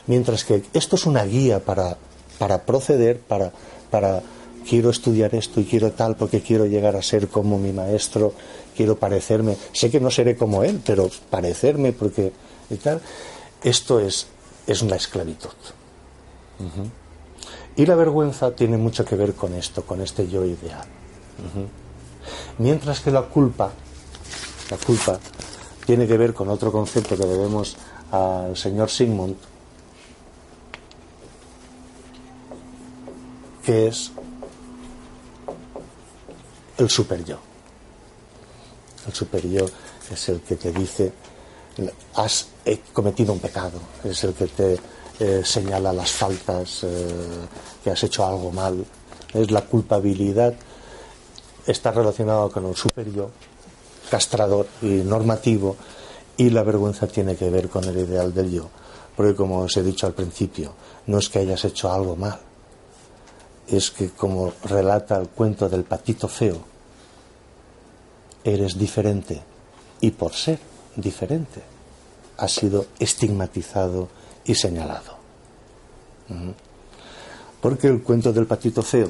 Mientras 0.07 0.45
que 0.45 0.63
esto 0.73 0.97
es 0.97 1.07
una 1.07 1.25
guía 1.25 1.61
para, 1.61 1.97
para 2.39 2.63
proceder, 2.63 3.19
para, 3.19 3.53
para 3.91 4.23
quiero 4.69 4.91
estudiar 4.91 5.35
esto 5.35 5.61
y 5.61 5.65
quiero 5.65 5.93
tal 5.93 6.17
porque 6.17 6.41
quiero 6.41 6.67
llegar 6.67 6.97
a 6.97 7.03
ser 7.03 7.29
como 7.29 7.59
mi 7.59 7.73
maestro, 7.73 8.33
quiero 8.77 8.97
parecerme, 8.97 9.57
sé 9.73 9.91
que 9.91 10.01
no 10.01 10.11
seré 10.11 10.37
como 10.37 10.63
él, 10.63 10.81
pero 10.85 11.11
parecerme 11.31 11.93
porque 11.93 12.33
y 12.71 12.77
tal, 12.77 13.01
esto 13.63 14.01
es, 14.01 14.27
es 14.67 14.83
una 14.83 14.97
esclavitud. 14.97 15.51
Y 17.77 17.87
la 17.87 17.95
vergüenza 17.95 18.55
tiene 18.55 18.77
mucho 18.77 19.05
que 19.05 19.17
ver 19.17 19.35
con 19.35 19.55
esto, 19.55 19.83
con 19.83 20.01
este 20.01 20.29
yo 20.29 20.45
ideal. 20.45 20.87
Mientras 22.59 23.01
que 23.01 23.11
la 23.11 23.23
culpa, 23.23 23.73
la 24.71 24.77
culpa 24.77 25.19
tiene 25.87 26.07
que 26.07 26.17
ver 26.17 26.35
con 26.35 26.49
otro 26.49 26.71
concepto 26.71 27.17
que 27.17 27.27
debemos 27.27 27.77
al 28.11 28.57
señor 28.57 28.91
Sigmund, 28.91 29.37
que 33.65 33.89
es 33.89 34.13
el 36.79 36.91
super 36.91 37.25
yo. 37.25 37.39
El 39.07 39.13
super 39.13 39.47
yo 39.49 39.67
es 40.11 40.29
el 40.29 40.41
que 40.41 40.57
te 40.57 40.73
dice, 40.73 41.13
has 42.15 42.49
cometido 42.93 43.33
un 43.33 43.41
pecado, 43.41 43.81
es 44.05 44.23
el 44.25 44.35
que 44.35 44.47
te 44.47 44.79
eh, 45.19 45.43
señala 45.45 45.93
las 45.93 46.11
faltas, 46.11 46.85
eh, 46.85 47.09
que 47.83 47.91
has 47.91 48.03
hecho 48.03 48.27
algo 48.27 48.51
mal. 48.51 48.85
Es 49.33 49.51
la 49.51 49.63
culpabilidad, 49.63 50.55
está 51.67 51.91
relacionado 51.91 52.51
con 52.51 52.67
el 52.67 52.77
super 52.77 53.11
yo, 53.13 53.31
castrador 54.11 54.67
y 54.83 54.87
normativo, 54.87 55.77
y 56.37 56.51
la 56.51 56.63
vergüenza 56.63 57.07
tiene 57.07 57.37
que 57.37 57.51
ver 57.51 57.69
con 57.69 57.85
el 57.85 57.99
ideal 57.99 58.33
del 58.35 58.51
yo. 58.51 58.69
Porque 59.17 59.35
como 59.35 59.61
os 59.61 59.77
he 59.77 59.83
dicho 59.83 60.07
al 60.07 60.15
principio, 60.15 60.73
no 61.07 61.19
es 61.19 61.29
que 61.29 61.41
hayas 61.41 61.65
hecho 61.65 61.93
algo 61.93 62.17
mal, 62.17 62.41
es 63.73 63.91
que 63.91 64.11
como 64.11 64.53
relata 64.65 65.19
el 65.19 65.29
cuento 65.29 65.69
del 65.69 65.85
patito 65.85 66.29
feo, 66.29 66.59
eres 68.45 68.79
diferente 68.79 69.41
y 70.01 70.11
por 70.11 70.35
ser 70.35 70.59
diferente 70.97 71.63
has 72.37 72.53
sido 72.53 72.87
estigmatizado 72.99 74.09
y 74.45 74.55
señalado. 74.55 75.17
Porque 77.61 77.87
el 77.87 78.03
cuento 78.03 78.33
del 78.33 78.47
patito 78.47 78.83
feo, 78.83 79.09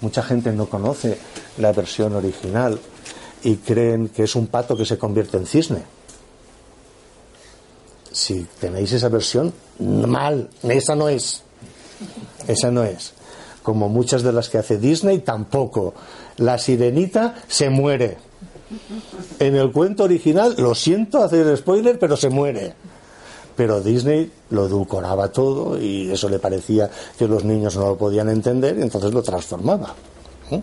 mucha 0.00 0.22
gente 0.22 0.52
no 0.52 0.66
conoce 0.66 1.18
la 1.58 1.72
versión 1.72 2.14
original 2.14 2.78
y 3.42 3.56
creen 3.56 4.08
que 4.08 4.24
es 4.24 4.34
un 4.36 4.46
pato 4.48 4.76
que 4.76 4.84
se 4.84 4.98
convierte 4.98 5.36
en 5.36 5.46
cisne. 5.46 5.82
Si 8.12 8.46
tenéis 8.60 8.92
esa 8.92 9.08
versión, 9.08 9.52
mal, 9.80 10.50
esa 10.62 10.94
no 10.94 11.08
es. 11.08 11.42
Esa 12.46 12.70
no 12.70 12.84
es. 12.84 13.12
Como 13.62 13.88
muchas 13.88 14.22
de 14.22 14.32
las 14.32 14.50
que 14.50 14.58
hace 14.58 14.78
Disney, 14.78 15.20
tampoco. 15.20 15.94
La 16.36 16.58
sirenita 16.58 17.34
se 17.48 17.70
muere. 17.70 18.18
En 19.38 19.56
el 19.56 19.72
cuento 19.72 20.04
original, 20.04 20.54
lo 20.58 20.74
siento 20.74 21.22
hacer 21.22 21.56
spoiler, 21.56 21.98
pero 21.98 22.16
se 22.16 22.28
muere. 22.28 22.74
Pero 23.56 23.80
Disney 23.80 24.30
lo 24.50 24.66
edulcoraba 24.66 25.30
todo 25.30 25.80
y 25.80 26.10
eso 26.10 26.28
le 26.28 26.38
parecía 26.38 26.90
que 27.16 27.28
los 27.28 27.44
niños 27.44 27.76
no 27.76 27.88
lo 27.88 27.96
podían 27.96 28.28
entender 28.28 28.78
y 28.78 28.82
entonces 28.82 29.14
lo 29.14 29.22
transformaba. 29.22 29.94
¿Eh? 30.50 30.60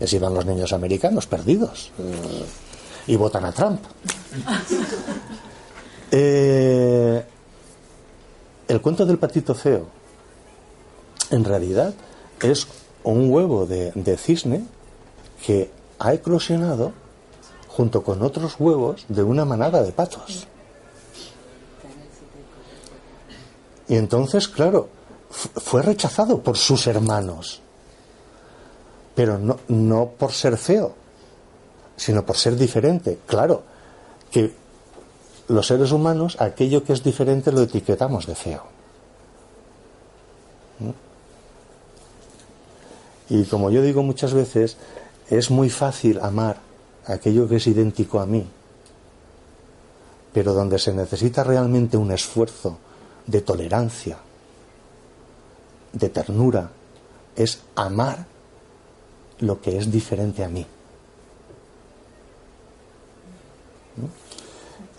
Y 0.00 0.04
así 0.04 0.18
van 0.18 0.34
los 0.34 0.46
niños 0.46 0.72
americanos 0.72 1.26
perdidos 1.26 1.92
eh, 1.98 2.44
y 3.08 3.16
votan 3.16 3.44
a 3.44 3.52
Trump. 3.52 3.80
Eh, 6.12 7.24
el 8.66 8.80
cuento 8.80 9.06
del 9.06 9.16
patito 9.16 9.54
feo 9.54 9.86
en 11.30 11.44
realidad 11.44 11.94
es 12.42 12.66
un 13.04 13.32
huevo 13.32 13.66
de, 13.66 14.16
cisne 14.16 14.64
que 15.44 15.70
ha 15.98 16.12
eclosionado 16.12 16.92
junto 17.68 18.02
con 18.02 18.22
otros 18.22 18.56
huevos 18.58 19.04
de 19.08 19.22
una 19.22 19.44
manada 19.44 19.82
de 19.82 19.92
patos. 19.92 20.46
Y 23.88 23.96
entonces, 23.96 24.48
claro, 24.48 24.88
fue 25.30 25.82
rechazado 25.82 26.40
por 26.40 26.56
sus 26.56 26.86
hermanos, 26.86 27.60
pero 29.14 29.38
no, 29.38 29.58
no 29.68 30.10
por 30.16 30.32
ser 30.32 30.56
feo, 30.56 30.94
sino 31.96 32.24
por 32.24 32.36
ser 32.36 32.56
diferente. 32.56 33.18
Claro, 33.26 33.62
que 34.30 34.54
los 35.48 35.66
seres 35.66 35.90
humanos, 35.90 36.36
aquello 36.40 36.84
que 36.84 36.92
es 36.92 37.02
diferente 37.02 37.50
lo 37.50 37.62
etiquetamos 37.62 38.26
de 38.26 38.34
feo. 38.34 38.79
Y 43.30 43.44
como 43.44 43.70
yo 43.70 43.80
digo 43.80 44.02
muchas 44.02 44.34
veces, 44.34 44.76
es 45.30 45.50
muy 45.50 45.70
fácil 45.70 46.18
amar 46.20 46.58
aquello 47.06 47.48
que 47.48 47.56
es 47.56 47.66
idéntico 47.68 48.20
a 48.20 48.26
mí, 48.26 48.44
pero 50.32 50.52
donde 50.52 50.78
se 50.80 50.92
necesita 50.92 51.44
realmente 51.44 51.96
un 51.96 52.10
esfuerzo 52.10 52.78
de 53.26 53.40
tolerancia, 53.40 54.18
de 55.92 56.08
ternura, 56.08 56.70
es 57.36 57.60
amar 57.76 58.26
lo 59.38 59.60
que 59.60 59.78
es 59.78 59.90
diferente 59.90 60.44
a 60.44 60.48
mí. 60.48 60.66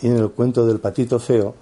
Y 0.01 0.07
en 0.07 0.17
el 0.17 0.31
cuento 0.31 0.65
del 0.65 0.79
patito 0.79 1.19
feo, 1.19 1.53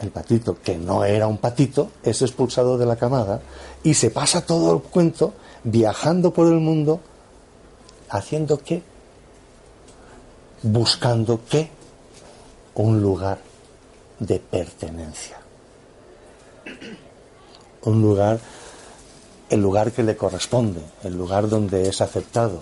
el 0.00 0.10
patito, 0.10 0.58
que 0.62 0.76
no 0.76 1.04
era 1.04 1.26
un 1.26 1.38
patito, 1.38 1.90
es 2.02 2.22
expulsado 2.22 2.76
de 2.76 2.86
la 2.86 2.96
camada 2.96 3.40
y 3.82 3.94
se 3.94 4.10
pasa 4.10 4.44
todo 4.44 4.74
el 4.74 4.82
cuento 4.82 5.34
viajando 5.64 6.32
por 6.32 6.46
el 6.48 6.60
mundo, 6.60 7.00
haciendo 8.10 8.58
qué? 8.58 8.82
Buscando 10.62 11.40
qué? 11.48 11.70
Un 12.74 13.00
lugar 13.00 13.38
de 14.18 14.38
pertenencia. 14.38 15.38
Un 17.82 18.02
lugar, 18.02 18.38
el 19.48 19.60
lugar 19.60 19.92
que 19.92 20.02
le 20.02 20.16
corresponde, 20.16 20.80
el 21.04 21.16
lugar 21.16 21.48
donde 21.48 21.88
es 21.88 22.00
aceptado. 22.00 22.58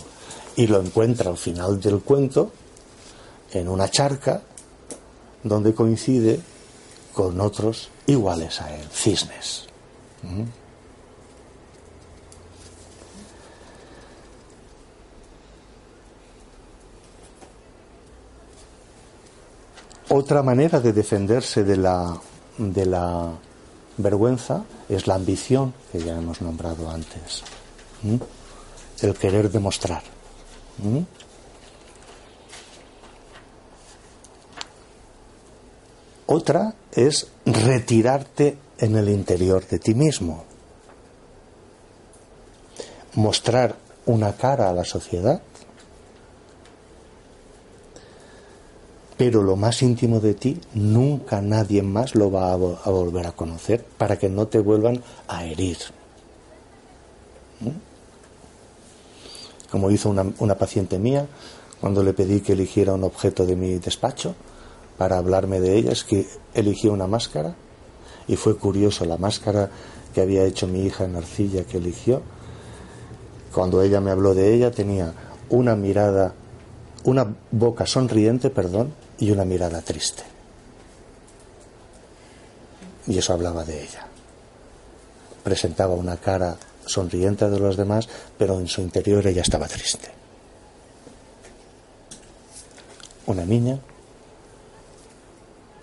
Y 0.57 0.67
lo 0.69 0.81
encuentra 0.81 1.31
al 1.31 1.37
final 1.37 1.81
del 1.81 2.01
cuento 2.01 2.53
en 3.53 3.69
una 3.69 3.91
charca 3.91 4.43
donde 5.43 5.75
coincide 5.75 6.41
con 7.15 7.41
otros 7.41 7.89
iguales 8.07 8.61
a 8.61 8.75
él, 8.75 8.87
cisnes. 8.93 9.67
¿Mm? 10.23 10.43
Otra 20.11 20.43
manera 20.43 20.81
de 20.81 20.93
defenderse 20.93 21.65
de 21.65 21.77
la, 21.77 22.17
de 22.59 22.87
la 22.87 23.31
vergüenza 23.97 24.65
es 24.89 25.07
la 25.07 25.15
ambición, 25.15 25.73
que 25.91 26.01
ya 26.01 26.17
hemos 26.17 26.41
nombrado 26.43 26.91
antes. 26.91 27.43
¿Mm? 28.03 28.17
El 29.01 29.15
querer 29.15 29.51
demostrar. 29.51 30.03
¿Mm? 30.79 31.01
Otra 36.27 36.75
es 36.93 37.29
retirarte 37.45 38.57
en 38.79 38.97
el 38.97 39.09
interior 39.09 39.67
de 39.67 39.79
ti 39.79 39.95
mismo. 39.95 40.45
Mostrar 43.15 43.77
una 44.07 44.33
cara 44.33 44.71
a 44.71 44.73
la 44.73 44.85
sociedad, 44.85 45.43
pero 49.17 49.43
lo 49.43 49.57
más 49.57 49.83
íntimo 49.83 50.21
de 50.21 50.35
ti 50.35 50.61
nunca 50.75 51.41
nadie 51.41 51.83
más 51.83 52.15
lo 52.15 52.31
va 52.31 52.53
a, 52.53 52.57
volver 52.57 53.27
a 53.27 53.33
conocer 53.33 53.85
para 53.99 54.19
que 54.19 54.29
no 54.29 54.49
te 54.49 54.59
vuelvan 54.59 55.03
a 55.29 55.45
herir. 55.45 55.79
¿Mm? 57.61 59.71
Como 59.71 59.91
hizo 59.91 60.09
una, 60.09 60.27
una 60.39 60.57
paciente 60.57 60.99
mía 60.99 61.27
cuando 61.81 62.03
le 62.03 62.15
pedí 62.15 62.41
que 62.41 62.55
eligiera 62.55 62.95
un 62.95 63.05
objeto 63.05 63.45
de 63.45 63.57
mi 63.57 63.79
despacho, 63.79 64.35
para 64.99 65.19
hablarme 65.19 65.61
de 65.61 65.77
ella 65.77 65.93
es 65.93 66.05
que 66.05 66.27
eligió 66.55 66.93
una 66.93 67.07
máscara 67.07 67.55
y 68.29 68.37
fue 68.37 68.57
curioso 68.57 69.05
la 69.05 69.17
máscara 69.17 69.71
que 70.15 70.21
había 70.21 70.45
hecho 70.45 70.67
mi 70.67 70.85
hija 70.85 71.05
en 71.05 71.17
arcilla 71.17 71.65
que 71.65 71.79
eligió. 71.79 72.23
Cuando 73.53 73.83
ella 73.83 74.01
me 74.01 74.11
habló 74.11 74.35
de 74.35 74.55
ella 74.55 74.71
tenía 74.71 75.13
una 75.51 75.77
mirada, 75.77 76.35
una 77.05 77.35
boca 77.51 77.87
sonriente, 77.87 78.51
perdón, 78.51 78.95
y 79.19 79.31
una 79.31 79.45
mirada 79.45 79.83
triste. 79.83 80.23
Y 83.07 83.19
eso 83.19 83.33
hablaba 83.33 83.65
de 83.65 83.83
ella. 83.83 84.07
Presentaba 85.43 85.95
una 85.95 86.17
cara 86.17 86.57
sonriente 86.87 87.49
de 87.51 87.59
los 87.59 87.77
demás, 87.77 88.09
pero 88.39 88.59
en 88.59 88.67
su 88.67 88.81
interior 88.81 89.27
ella 89.27 89.43
estaba 89.43 89.69
triste. 89.69 90.09
Una 93.27 93.45
niña 93.45 93.79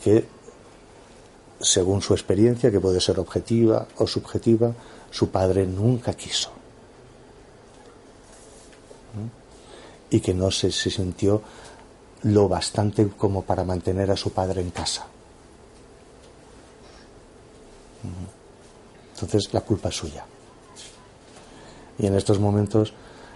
que, 0.03 0.27
según 1.59 2.01
su 2.01 2.13
experiencia, 2.13 2.71
que 2.71 2.79
puede 2.79 2.99
ser 2.99 3.19
objetiva 3.19 3.87
o 3.97 4.07
subjetiva, 4.07 4.73
su 5.11 5.29
padre 5.29 5.65
nunca 5.65 6.13
quiso. 6.13 6.49
¿Mm? 9.13 10.15
Y 10.15 10.19
que 10.19 10.33
no 10.33 10.51
se, 10.51 10.71
sintió 10.71 11.41
lo 12.23 12.47
bastante 12.47 13.07
como 13.09 13.43
para 13.43 13.63
mantener 13.63 14.11
a 14.11 14.17
su 14.17 14.31
padre 14.31 14.61
en 14.61 14.71
casa. 14.71 15.05
¿Mm? 18.03 19.13
Entonces 19.13 19.53
la 19.53 19.61
culpa 19.61 19.89
es 19.89 19.95
suya. 19.95 20.25
Y 21.99 22.07
en 22.07 22.15
estos 22.15 22.39
momentos 22.39 22.93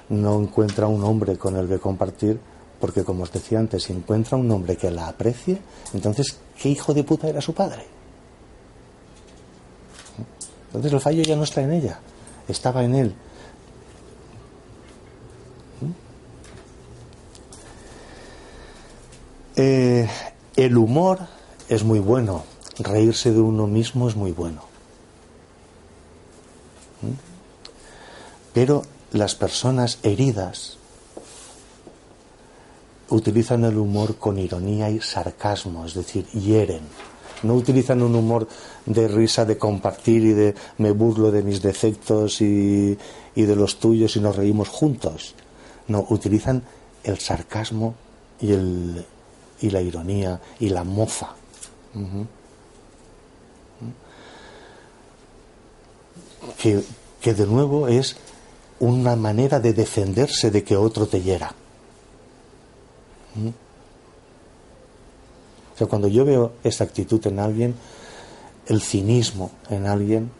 no 0.09 0.41
encuentra 0.41 0.87
un 0.87 1.03
hombre 1.03 1.37
con 1.37 1.55
el 1.55 1.67
que 1.67 1.79
compartir 1.79 2.39
porque 2.79 3.03
como 3.03 3.23
os 3.23 3.31
decía 3.31 3.59
antes, 3.59 3.83
si 3.83 3.93
encuentra 3.93 4.37
un 4.37 4.51
hombre 4.51 4.75
que 4.75 4.91
la 4.91 5.07
aprecie, 5.07 5.59
entonces, 5.93 6.37
¿qué 6.61 6.69
hijo 6.69 6.93
de 6.93 7.03
puta 7.03 7.27
era 7.27 7.41
su 7.41 7.53
padre? 7.53 7.85
Entonces 10.67 10.91
el 10.91 10.99
fallo 11.01 11.23
ya 11.23 11.35
no 11.35 11.43
está 11.43 11.61
en 11.61 11.71
ella, 11.71 11.99
estaba 12.47 12.83
en 12.83 12.95
él. 12.95 13.15
Eh, 19.55 20.09
el 20.57 20.77
humor 20.77 21.19
es 21.69 21.83
muy 21.83 21.99
bueno, 21.99 22.43
reírse 22.79 23.31
de 23.31 23.39
uno 23.39 23.67
mismo 23.67 24.09
es 24.09 24.15
muy 24.15 24.31
bueno. 24.31 24.63
Pero 28.53 28.83
las 29.11 29.35
personas 29.35 29.99
heridas, 30.03 30.77
utilizan 33.09 33.63
el 33.65 33.77
humor 33.77 34.15
con 34.17 34.39
ironía 34.39 34.89
y 34.89 34.99
sarcasmo, 34.99 35.85
es 35.85 35.93
decir, 35.93 36.25
hieren. 36.27 36.81
No 37.43 37.53
utilizan 37.55 38.01
un 38.01 38.15
humor 38.15 38.47
de 38.85 39.07
risa, 39.07 39.45
de 39.45 39.57
compartir 39.57 40.23
y 40.23 40.33
de 40.33 40.55
me 40.77 40.91
burlo 40.91 41.31
de 41.31 41.43
mis 41.43 41.61
defectos 41.61 42.41
y, 42.41 42.97
de 43.35 43.55
los 43.55 43.79
tuyos 43.79 44.15
y 44.15 44.19
nos 44.19 44.35
reímos 44.35 44.69
juntos. 44.69 45.35
No, 45.87 46.05
utilizan 46.09 46.63
el 47.03 47.19
sarcasmo 47.19 47.95
y, 48.39 48.51
el, 48.53 49.05
y 49.61 49.69
la 49.69 49.81
ironía 49.81 50.41
y 50.59 50.69
la 50.69 50.83
mofa. 50.83 51.35
que, 56.57 56.81
que 57.21 57.33
de 57.33 57.45
nuevo 57.45 57.87
es 57.87 58.15
una 58.79 59.15
manera 59.15 59.59
de 59.59 59.73
defenderse 59.73 60.51
de 60.51 60.63
que 60.63 60.75
otro 60.75 61.07
te 61.07 61.21
hiera. 61.21 61.53
O 65.73 65.77
sea, 65.77 65.87
cuando 65.87 66.07
yo 66.07 66.23
veo 66.23 66.53
esa 66.63 66.85
actitud 66.85 67.25
en 67.27 67.39
alguien, 67.39 67.75
el 68.67 68.81
cinismo 68.81 69.51
en 69.69 69.87
alguien, 69.87 70.31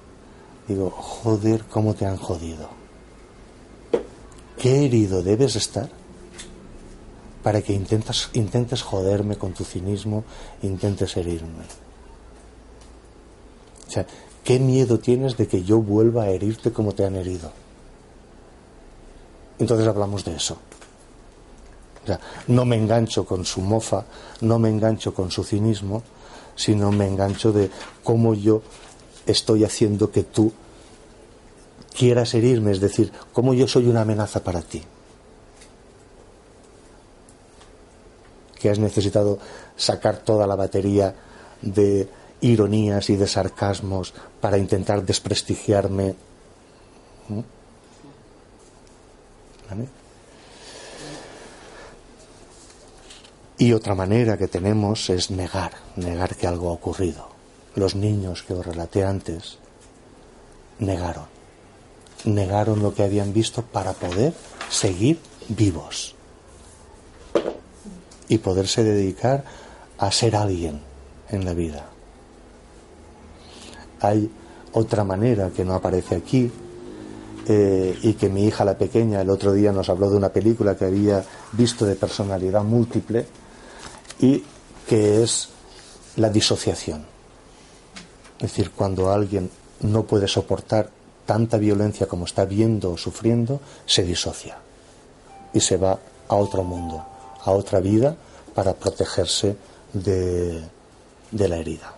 digo, 0.68 0.90
joder, 0.90 1.64
¿cómo 1.66 1.94
te 1.94 2.06
han 2.06 2.18
jodido? 2.18 2.70
¿Qué 4.58 4.86
herido 4.86 5.22
debes 5.22 5.58
estar 5.58 5.90
para 7.44 7.62
que 7.62 7.74
intentes, 7.74 8.30
intentes 8.34 8.82
joderme 8.82 9.36
con 9.36 9.54
tu 9.54 9.66
cinismo, 9.66 10.24
intentes 10.62 11.18
herirme? 11.18 11.66
O 13.88 13.92
sea, 13.92 14.08
¿qué 14.44 14.58
miedo 14.60 15.00
tienes 15.00 15.36
de 15.38 15.48
que 15.48 15.64
yo 15.64 15.80
vuelva 15.82 16.24
a 16.24 16.30
herirte 16.30 16.72
como 16.72 16.94
te 16.94 17.06
han 17.06 17.16
herido? 17.16 17.52
Entonces 19.60 19.86
hablamos 19.86 20.24
de 20.24 20.36
eso 20.36 20.58
no 22.48 22.66
me 22.66 22.76
engancho 22.76 23.26
con 23.26 23.46
su 23.46 23.62
mofa, 23.62 24.06
no 24.42 24.60
me 24.60 24.70
engancho 24.70 25.14
con 25.14 25.32
su 25.32 25.44
cinismo, 25.44 26.04
sino 26.56 26.92
me 26.92 27.08
engancho 27.08 27.52
de 27.52 27.70
cómo 28.04 28.34
yo 28.34 28.62
estoy 29.26 29.64
haciendo 29.64 30.12
que 30.12 30.24
tú 30.24 30.52
quieras 31.98 32.34
herirme, 32.34 32.72
es 32.72 32.80
decir, 32.80 33.12
cómo 33.34 33.54
yo 33.54 33.68
soy 33.68 33.88
una 33.88 34.02
amenaza 34.02 34.44
para 34.44 34.62
ti. 34.62 34.82
Que 38.60 38.70
has 38.70 38.80
necesitado 38.80 39.40
sacar 39.76 40.18
toda 40.18 40.48
la 40.48 40.56
batería 40.56 41.16
de 41.62 42.08
ironías 42.42 43.10
y 43.10 43.16
de 43.16 43.28
sarcasmos 43.28 44.14
para 44.42 44.58
intentar 44.58 45.06
desprestigiarme. 45.06 46.16
¿Mm? 47.30 47.40
Y 53.58 53.72
otra 53.72 53.96
manera 53.96 54.38
que 54.38 54.48
tenemos 54.48 55.10
es 55.10 55.32
negar, 55.32 55.72
negar 55.96 56.36
que 56.36 56.48
algo 56.48 56.70
ha 56.70 56.74
ocurrido. 56.74 57.30
Los 57.76 57.96
niños 57.96 58.44
que 58.44 58.54
os 58.54 58.66
relaté 58.66 59.06
antes 59.06 59.60
negaron, 60.80 61.26
negaron 62.26 62.82
lo 62.82 62.94
que 62.94 63.04
habían 63.04 63.32
visto 63.32 63.62
para 63.62 63.94
poder 63.94 64.34
seguir 64.70 65.20
vivos 65.48 66.16
y 68.28 68.40
poderse 68.40 68.84
dedicar 68.84 69.46
a 69.98 70.12
ser 70.12 70.36
alguien 70.36 70.82
en 71.30 71.46
la 71.46 71.54
vida. 71.54 71.86
Hay 74.02 74.30
otra 74.74 75.06
manera 75.06 75.52
que 75.52 75.64
no 75.64 75.76
aparece 75.76 76.16
aquí 76.16 76.52
eh, 77.48 77.98
y 78.02 78.14
que 78.14 78.28
mi 78.28 78.46
hija 78.46 78.66
la 78.66 78.78
pequeña 78.78 79.22
el 79.22 79.30
otro 79.30 79.54
día 79.54 79.72
nos 79.72 79.90
habló 79.90 80.10
de 80.10 80.18
una 80.18 80.30
película 80.30 80.76
que 80.76 80.86
había 80.86 81.24
visto 81.54 81.86
de 81.86 81.96
personalidad 81.96 82.64
múltiple 82.64 83.26
y 84.20 84.44
que 84.88 85.24
es 85.24 85.50
la 86.16 86.30
disociación. 86.30 87.06
Es 88.40 88.52
decir, 88.52 88.72
cuando 88.72 89.12
alguien 89.12 89.50
no 89.82 90.04
puede 90.04 90.28
soportar 90.28 90.90
tanta 91.26 91.58
violencia 91.58 92.08
como 92.08 92.26
está 92.26 92.46
viendo 92.46 92.92
o 92.92 92.98
sufriendo, 92.98 93.60
se 93.86 94.04
disocia 94.04 94.58
y 95.54 95.60
se 95.60 95.78
va 95.78 96.00
a 96.28 96.36
otro 96.36 96.64
mundo, 96.64 97.06
a 97.44 97.52
otra 97.52 97.80
vida 97.80 98.16
para 98.54 98.74
protegerse 98.74 99.58
de, 99.94 100.64
de 101.32 101.48
la 101.48 101.58
herida. 101.58 101.94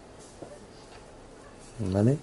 ¿Vale? 1.79 2.17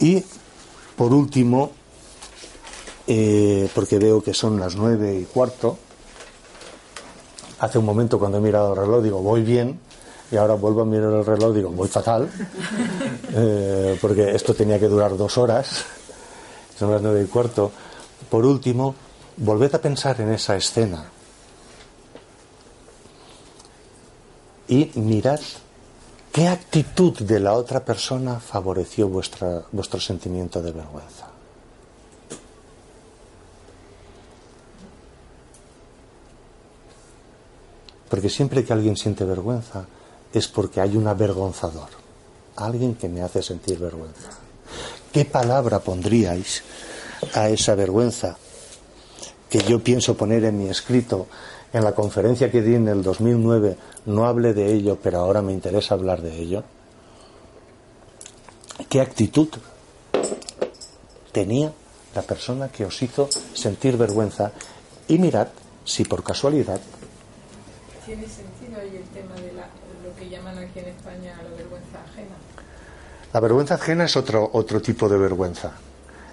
Y 0.00 0.22
por 0.96 1.12
último, 1.12 1.70
eh, 3.06 3.68
porque 3.74 3.98
veo 3.98 4.22
que 4.22 4.34
son 4.34 4.60
las 4.60 4.76
nueve 4.76 5.18
y 5.18 5.24
cuarto, 5.24 5.78
hace 7.60 7.78
un 7.78 7.84
momento 7.84 8.18
cuando 8.18 8.38
he 8.38 8.40
mirado 8.40 8.72
el 8.72 8.78
reloj 8.78 9.02
digo 9.02 9.22
voy 9.22 9.42
bien 9.42 9.78
y 10.30 10.36
ahora 10.36 10.54
vuelvo 10.54 10.82
a 10.82 10.84
mirar 10.84 11.12
el 11.12 11.24
reloj 11.24 11.54
digo 11.54 11.70
voy 11.70 11.88
fatal 11.88 12.28
eh, 13.34 13.98
porque 14.00 14.34
esto 14.34 14.54
tenía 14.54 14.78
que 14.78 14.88
durar 14.88 15.16
dos 15.16 15.38
horas 15.38 15.84
son 16.78 16.92
las 16.92 17.02
nueve 17.02 17.22
y 17.22 17.26
cuarto. 17.26 17.72
Por 18.30 18.44
último 18.44 18.94
volved 19.36 19.74
a 19.74 19.80
pensar 19.80 20.20
en 20.20 20.30
esa 20.32 20.56
escena 20.56 21.04
y 24.68 24.90
mirad 24.94 25.40
qué 26.32 26.46
actitud 26.46 27.18
de 27.18 27.40
la 27.40 27.54
otra 27.54 27.84
persona 27.84 28.38
favoreció 28.38 29.08
vuestra, 29.08 29.62
vuestro 29.72 29.98
sentimiento 29.98 30.60
de 30.60 30.72
vergüenza 30.72 31.37
Porque 38.08 38.30
siempre 38.30 38.64
que 38.64 38.72
alguien 38.72 38.96
siente 38.96 39.24
vergüenza 39.24 39.86
es 40.32 40.48
porque 40.48 40.80
hay 40.80 40.96
un 40.96 41.06
avergonzador, 41.06 41.88
alguien 42.56 42.94
que 42.94 43.08
me 43.08 43.22
hace 43.22 43.42
sentir 43.42 43.78
vergüenza. 43.78 44.30
¿Qué 45.12 45.24
palabra 45.24 45.80
pondríais 45.80 46.62
a 47.34 47.48
esa 47.48 47.74
vergüenza 47.74 48.36
que 49.48 49.60
yo 49.60 49.82
pienso 49.82 50.16
poner 50.16 50.44
en 50.44 50.58
mi 50.58 50.68
escrito 50.68 51.26
en 51.72 51.84
la 51.84 51.94
conferencia 51.94 52.50
que 52.50 52.62
di 52.62 52.74
en 52.74 52.88
el 52.88 53.02
2009? 53.02 53.76
No 54.06 54.26
hablé 54.26 54.52
de 54.52 54.72
ello, 54.72 54.98
pero 55.02 55.18
ahora 55.18 55.42
me 55.42 55.52
interesa 55.52 55.94
hablar 55.94 56.22
de 56.22 56.36
ello. 56.36 56.64
¿Qué 58.88 59.00
actitud 59.00 59.48
tenía 61.32 61.72
la 62.14 62.22
persona 62.22 62.68
que 62.68 62.84
os 62.84 63.02
hizo 63.02 63.28
sentir 63.54 63.96
vergüenza? 63.96 64.52
Y 65.08 65.18
mirad 65.18 65.48
si 65.84 66.04
por 66.04 66.22
casualidad 66.22 66.80
¿Tiene 68.08 68.26
sentido 68.26 68.80
ahí 68.80 68.96
el 68.96 69.04
tema 69.10 69.34
de 69.34 69.52
lo 69.52 70.16
que 70.16 70.30
llaman 70.30 70.56
aquí 70.56 70.78
en 70.78 70.86
España 70.86 71.38
la 71.42 71.50
vergüenza 71.54 72.00
ajena? 72.10 72.36
La 73.34 73.40
vergüenza 73.40 73.74
ajena 73.74 74.06
es 74.06 74.16
otro, 74.16 74.48
otro 74.54 74.80
tipo 74.80 75.10
de 75.10 75.18
vergüenza. 75.18 75.72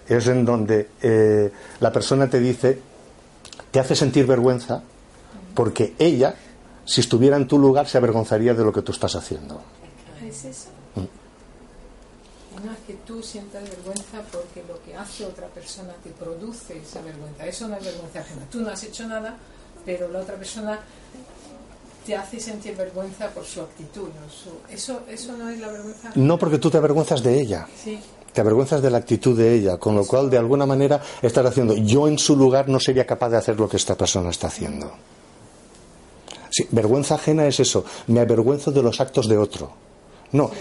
Es 0.08 0.26
en 0.28 0.46
donde 0.46 0.92
eh, 1.02 1.52
la 1.82 1.92
persona 1.92 2.30
te 2.30 2.40
dice, 2.40 2.80
te 3.72 3.82
hace 3.82 3.94
sentir 3.94 4.26
vergüenza 4.26 4.84
porque 5.54 5.96
ella, 6.00 6.36
si 6.86 7.02
estuviera 7.02 7.36
en 7.36 7.46
tu 7.46 7.60
lugar, 7.60 7.90
se 7.90 7.98
avergonzaría 7.98 8.54
de 8.54 8.64
lo 8.64 8.72
que 8.72 8.82
tú 8.82 8.94
estás 8.94 9.14
haciendo. 9.18 9.62
¿Es 10.26 10.46
eso? 10.46 10.70
Mm. 10.96 12.66
No 12.66 12.72
es 12.72 12.80
que 12.88 12.94
tú 13.06 13.22
sientas 13.22 13.64
vergüenza 13.64 14.22
porque 14.32 14.64
lo 14.66 14.82
que 14.82 14.96
hace 14.96 15.26
otra 15.26 15.48
persona 15.48 15.92
te 16.02 16.12
produce 16.12 16.78
esa 16.78 17.02
vergüenza. 17.02 17.46
Eso 17.46 17.68
no 17.68 17.76
es 17.76 17.84
vergüenza 17.84 18.22
ajena. 18.22 18.44
Tú 18.50 18.62
no 18.62 18.70
has 18.70 18.82
hecho 18.82 19.06
nada, 19.10 19.36
pero 19.86 20.08
la 20.08 20.20
otra 20.20 20.38
persona 20.38 20.80
te 22.06 22.16
hace 22.16 22.40
sentir 22.40 22.76
vergüenza 22.76 23.30
por 23.30 23.44
su 23.44 23.62
actitud. 23.62 24.08
¿no? 24.08 24.74
Eso, 24.74 25.02
¿Eso 25.10 25.32
no 25.34 25.50
es 25.50 25.60
la 25.60 25.70
vergüenza? 25.70 26.12
No, 26.16 26.38
porque 26.38 26.60
tú 26.60 26.70
te 26.70 26.78
avergüenzas 26.78 27.24
de 27.24 27.42
ella. 27.42 27.68
Sí. 27.84 28.00
Te 28.32 28.42
avergüenzas 28.42 28.82
de 28.82 28.92
la 28.92 28.98
actitud 28.98 29.38
de 29.38 29.56
ella, 29.56 29.78
con 29.78 29.96
lo 29.96 30.06
cual 30.06 30.30
de 30.30 30.38
alguna 30.38 30.66
manera 30.66 31.02
estás 31.22 31.46
haciendo, 31.46 31.74
yo 31.74 32.08
en 32.08 32.20
su 32.20 32.36
lugar 32.36 32.68
no 32.68 32.80
sería 32.80 33.06
capaz 33.06 33.30
de 33.30 33.38
hacer 33.38 33.58
lo 33.58 33.70
que 33.70 33.78
esta 33.78 33.96
persona 33.96 34.30
está 34.30 34.48
haciendo. 34.48 34.92
Sí, 36.50 36.68
vergüenza 36.72 37.16
ajena 37.16 37.48
es 37.48 37.60
eso, 37.60 37.86
me 38.08 38.20
avergüenzo 38.20 38.72
de 38.72 38.84
los 38.84 39.00
actos 39.00 39.28
de 39.30 39.38
otro. 39.38 39.72
No, 40.34 40.52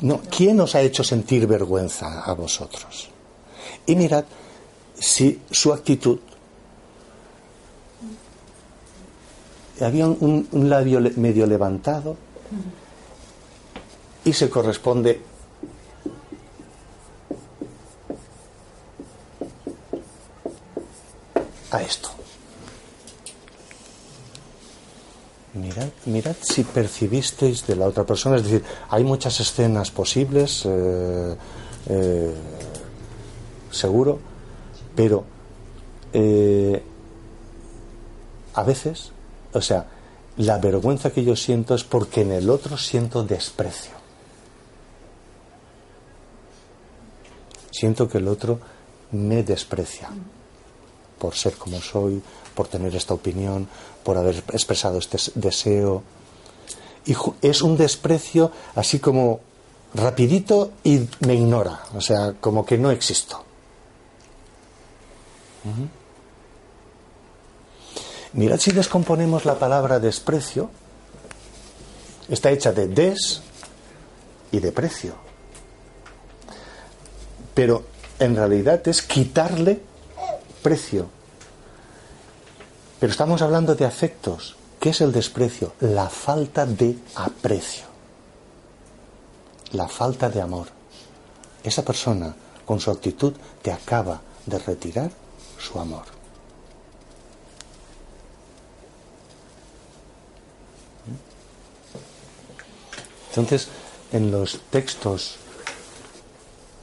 no, 0.00 0.20
¿quién 0.30 0.60
os 0.60 0.74
ha 0.76 0.82
hecho 0.82 1.02
sentir 1.02 1.46
vergüenza 1.46 2.22
a 2.22 2.32
vosotros? 2.34 3.08
Y 3.86 3.96
mirad 3.96 4.24
si 4.94 5.40
su 5.50 5.72
actitud 5.72 6.20
había 9.80 10.06
un, 10.06 10.48
labio 10.52 11.00
medio 11.16 11.46
levantado 11.46 12.16
y 14.24 14.32
se 14.32 14.48
corresponde 14.48 15.20
a 21.70 21.82
esto. 21.82 22.10
Mirad, 25.54 25.88
mirad 26.04 26.36
si 26.40 26.64
percibisteis 26.64 27.66
de 27.66 27.76
la 27.76 27.86
otra 27.86 28.04
persona, 28.04 28.36
es 28.36 28.44
decir, 28.44 28.64
hay 28.90 29.04
muchas 29.04 29.40
escenas 29.40 29.90
posibles, 29.90 30.64
eh, 30.66 31.36
eh, 31.88 32.34
seguro, 33.70 34.18
pero 34.94 35.24
eh, 36.12 36.82
a 38.54 38.62
veces 38.64 39.12
o 39.56 39.62
sea, 39.62 39.86
la 40.38 40.58
vergüenza 40.58 41.10
que 41.10 41.24
yo 41.24 41.34
siento 41.34 41.74
es 41.74 41.84
porque 41.84 42.22
en 42.22 42.32
el 42.32 42.50
otro 42.50 42.76
siento 42.76 43.22
desprecio. 43.22 43.92
Siento 47.70 48.08
que 48.08 48.18
el 48.18 48.28
otro 48.28 48.58
me 49.12 49.42
desprecia 49.42 50.10
por 51.18 51.34
ser 51.34 51.54
como 51.56 51.80
soy, 51.80 52.22
por 52.54 52.68
tener 52.68 52.94
esta 52.94 53.14
opinión, 53.14 53.68
por 54.04 54.16
haber 54.16 54.36
expresado 54.52 54.98
este 54.98 55.18
deseo. 55.34 56.02
Y 57.06 57.14
es 57.42 57.62
un 57.62 57.76
desprecio 57.76 58.50
así 58.74 58.98
como 58.98 59.40
rapidito 59.94 60.72
y 60.84 61.08
me 61.20 61.34
ignora, 61.34 61.80
o 61.94 62.00
sea, 62.00 62.34
como 62.40 62.64
que 62.64 62.76
no 62.76 62.90
existo. 62.90 63.42
Mirad 68.36 68.60
si 68.60 68.70
descomponemos 68.70 69.46
la 69.46 69.58
palabra 69.58 69.98
desprecio, 69.98 70.68
está 72.28 72.50
hecha 72.50 72.70
de 72.70 72.86
des 72.86 73.40
y 74.52 74.60
de 74.60 74.72
precio. 74.72 75.14
Pero 77.54 77.84
en 78.18 78.36
realidad 78.36 78.86
es 78.86 79.00
quitarle 79.00 79.80
precio. 80.62 81.08
Pero 83.00 83.10
estamos 83.10 83.40
hablando 83.40 83.74
de 83.74 83.86
afectos. 83.86 84.56
¿Qué 84.80 84.90
es 84.90 85.00
el 85.00 85.12
desprecio? 85.12 85.72
La 85.80 86.10
falta 86.10 86.66
de 86.66 86.98
aprecio. 87.14 87.86
La 89.72 89.88
falta 89.88 90.28
de 90.28 90.42
amor. 90.42 90.66
Esa 91.64 91.82
persona, 91.82 92.36
con 92.66 92.80
su 92.80 92.90
actitud, 92.90 93.32
te 93.62 93.72
acaba 93.72 94.20
de 94.44 94.58
retirar 94.58 95.10
su 95.58 95.80
amor. 95.80 96.15
Entonces, 103.36 103.68
en 104.12 104.30
los 104.30 104.60
textos 104.70 105.36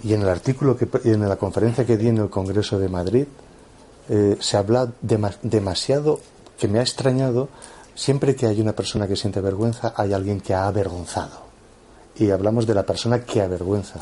y 0.03 0.13
en 0.13 0.21
el 0.21 0.29
artículo 0.29 0.77
que 0.77 0.87
en 1.05 1.27
la 1.27 1.37
conferencia 1.37 1.85
que 1.85 1.97
di 1.97 2.09
en 2.09 2.17
el 2.17 2.29
Congreso 2.29 2.77
de 2.77 2.89
Madrid 2.89 3.25
eh, 4.09 4.37
se 4.39 4.57
habla 4.57 4.91
demasiado 5.01 6.19
que 6.57 6.67
me 6.67 6.79
ha 6.79 6.81
extrañado 6.81 7.49
Siempre 7.95 8.35
que 8.35 8.47
hay 8.47 8.59
una 8.59 8.73
persona 8.73 9.07
que 9.07 9.15
siente 9.15 9.39
vergüenza, 9.39 9.93
hay 9.95 10.13
alguien 10.13 10.41
que 10.41 10.53
ha 10.53 10.67
avergonzado. 10.67 11.43
Y 12.15 12.31
hablamos 12.31 12.65
de 12.65 12.73
la 12.73 12.83
persona 12.83 13.23
que 13.23 13.41
avergüenza. 13.41 13.99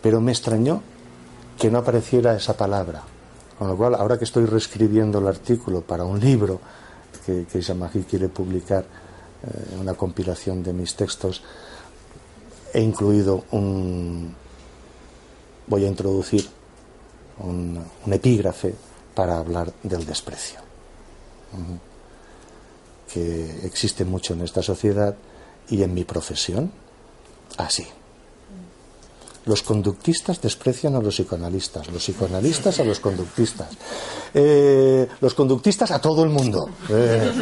Pero 0.00 0.20
me 0.20 0.32
extrañó 0.32 0.82
que 1.58 1.70
no 1.70 1.78
apareciera 1.78 2.36
esa 2.36 2.56
palabra. 2.56 3.02
Con 3.58 3.68
lo 3.68 3.76
cual, 3.76 3.94
ahora 3.94 4.16
que 4.16 4.24
estoy 4.24 4.46
reescribiendo 4.46 5.18
el 5.18 5.26
artículo 5.26 5.82
para 5.82 6.04
un 6.04 6.20
libro 6.20 6.60
que, 7.26 7.46
que 7.46 8.04
quiere 8.04 8.28
publicar, 8.28 8.84
eh, 9.42 9.76
una 9.80 9.94
compilación 9.94 10.62
de 10.62 10.72
mis 10.72 10.94
textos, 10.94 11.42
he 12.72 12.80
incluido 12.80 13.44
un. 13.52 14.34
Voy 15.66 15.84
a 15.84 15.88
introducir 15.88 16.48
un, 17.38 17.84
epígrafe 18.10 18.74
para 19.14 19.38
hablar 19.38 19.72
del 19.82 20.04
desprecio, 20.04 20.60
que 23.12 23.66
existe 23.66 24.04
mucho 24.04 24.34
en 24.34 24.42
esta 24.42 24.62
sociedad 24.62 25.14
y 25.68 25.82
en 25.82 25.94
mi 25.94 26.04
profesión, 26.04 26.72
así. 27.56 27.86
Los 29.46 29.62
conductistas 29.62 30.40
desprecian 30.40 30.94
a 30.96 31.00
los 31.00 31.14
psicoanalistas, 31.14 31.88
los 31.88 32.02
psicoanalistas 32.02 32.78
a 32.78 32.84
los 32.84 33.00
conductistas, 33.00 33.68
eh, 34.34 35.08
los 35.20 35.34
conductistas 35.34 35.90
a 35.92 36.00
todo 36.00 36.24
el 36.24 36.30
mundo. 36.30 36.68
Eh, 36.90 37.32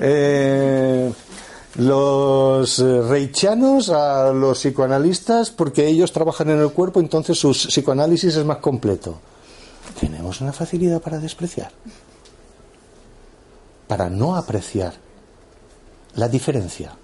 eh, 0.00 1.12
los 1.76 2.78
reichianos 2.78 3.90
a 3.90 4.32
los 4.32 4.58
psicoanalistas 4.58 5.50
porque 5.50 5.86
ellos 5.86 6.12
trabajan 6.12 6.50
en 6.50 6.60
el 6.60 6.70
cuerpo, 6.70 7.00
entonces 7.00 7.38
su 7.38 7.50
psicoanálisis 7.50 8.36
es 8.36 8.44
más 8.44 8.58
completo. 8.58 9.18
Tenemos 9.98 10.40
una 10.40 10.52
facilidad 10.52 11.00
para 11.00 11.18
despreciar, 11.18 11.70
para 13.86 14.08
no 14.08 14.36
apreciar 14.36 14.94
la 16.14 16.28
diferencia 16.28 16.96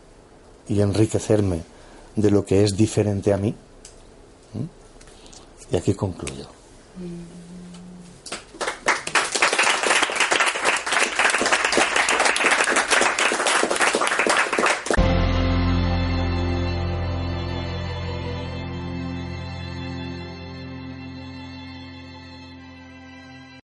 y 0.69 0.81
enriquecerme 0.81 1.63
de 2.15 2.31
lo 2.31 2.45
que 2.45 2.65
es 2.65 2.77
diferente 2.77 3.33
a 3.33 3.37
mí. 3.37 3.55
Y 5.73 5.77
aquí 5.77 5.95
concluyo. 5.95 6.60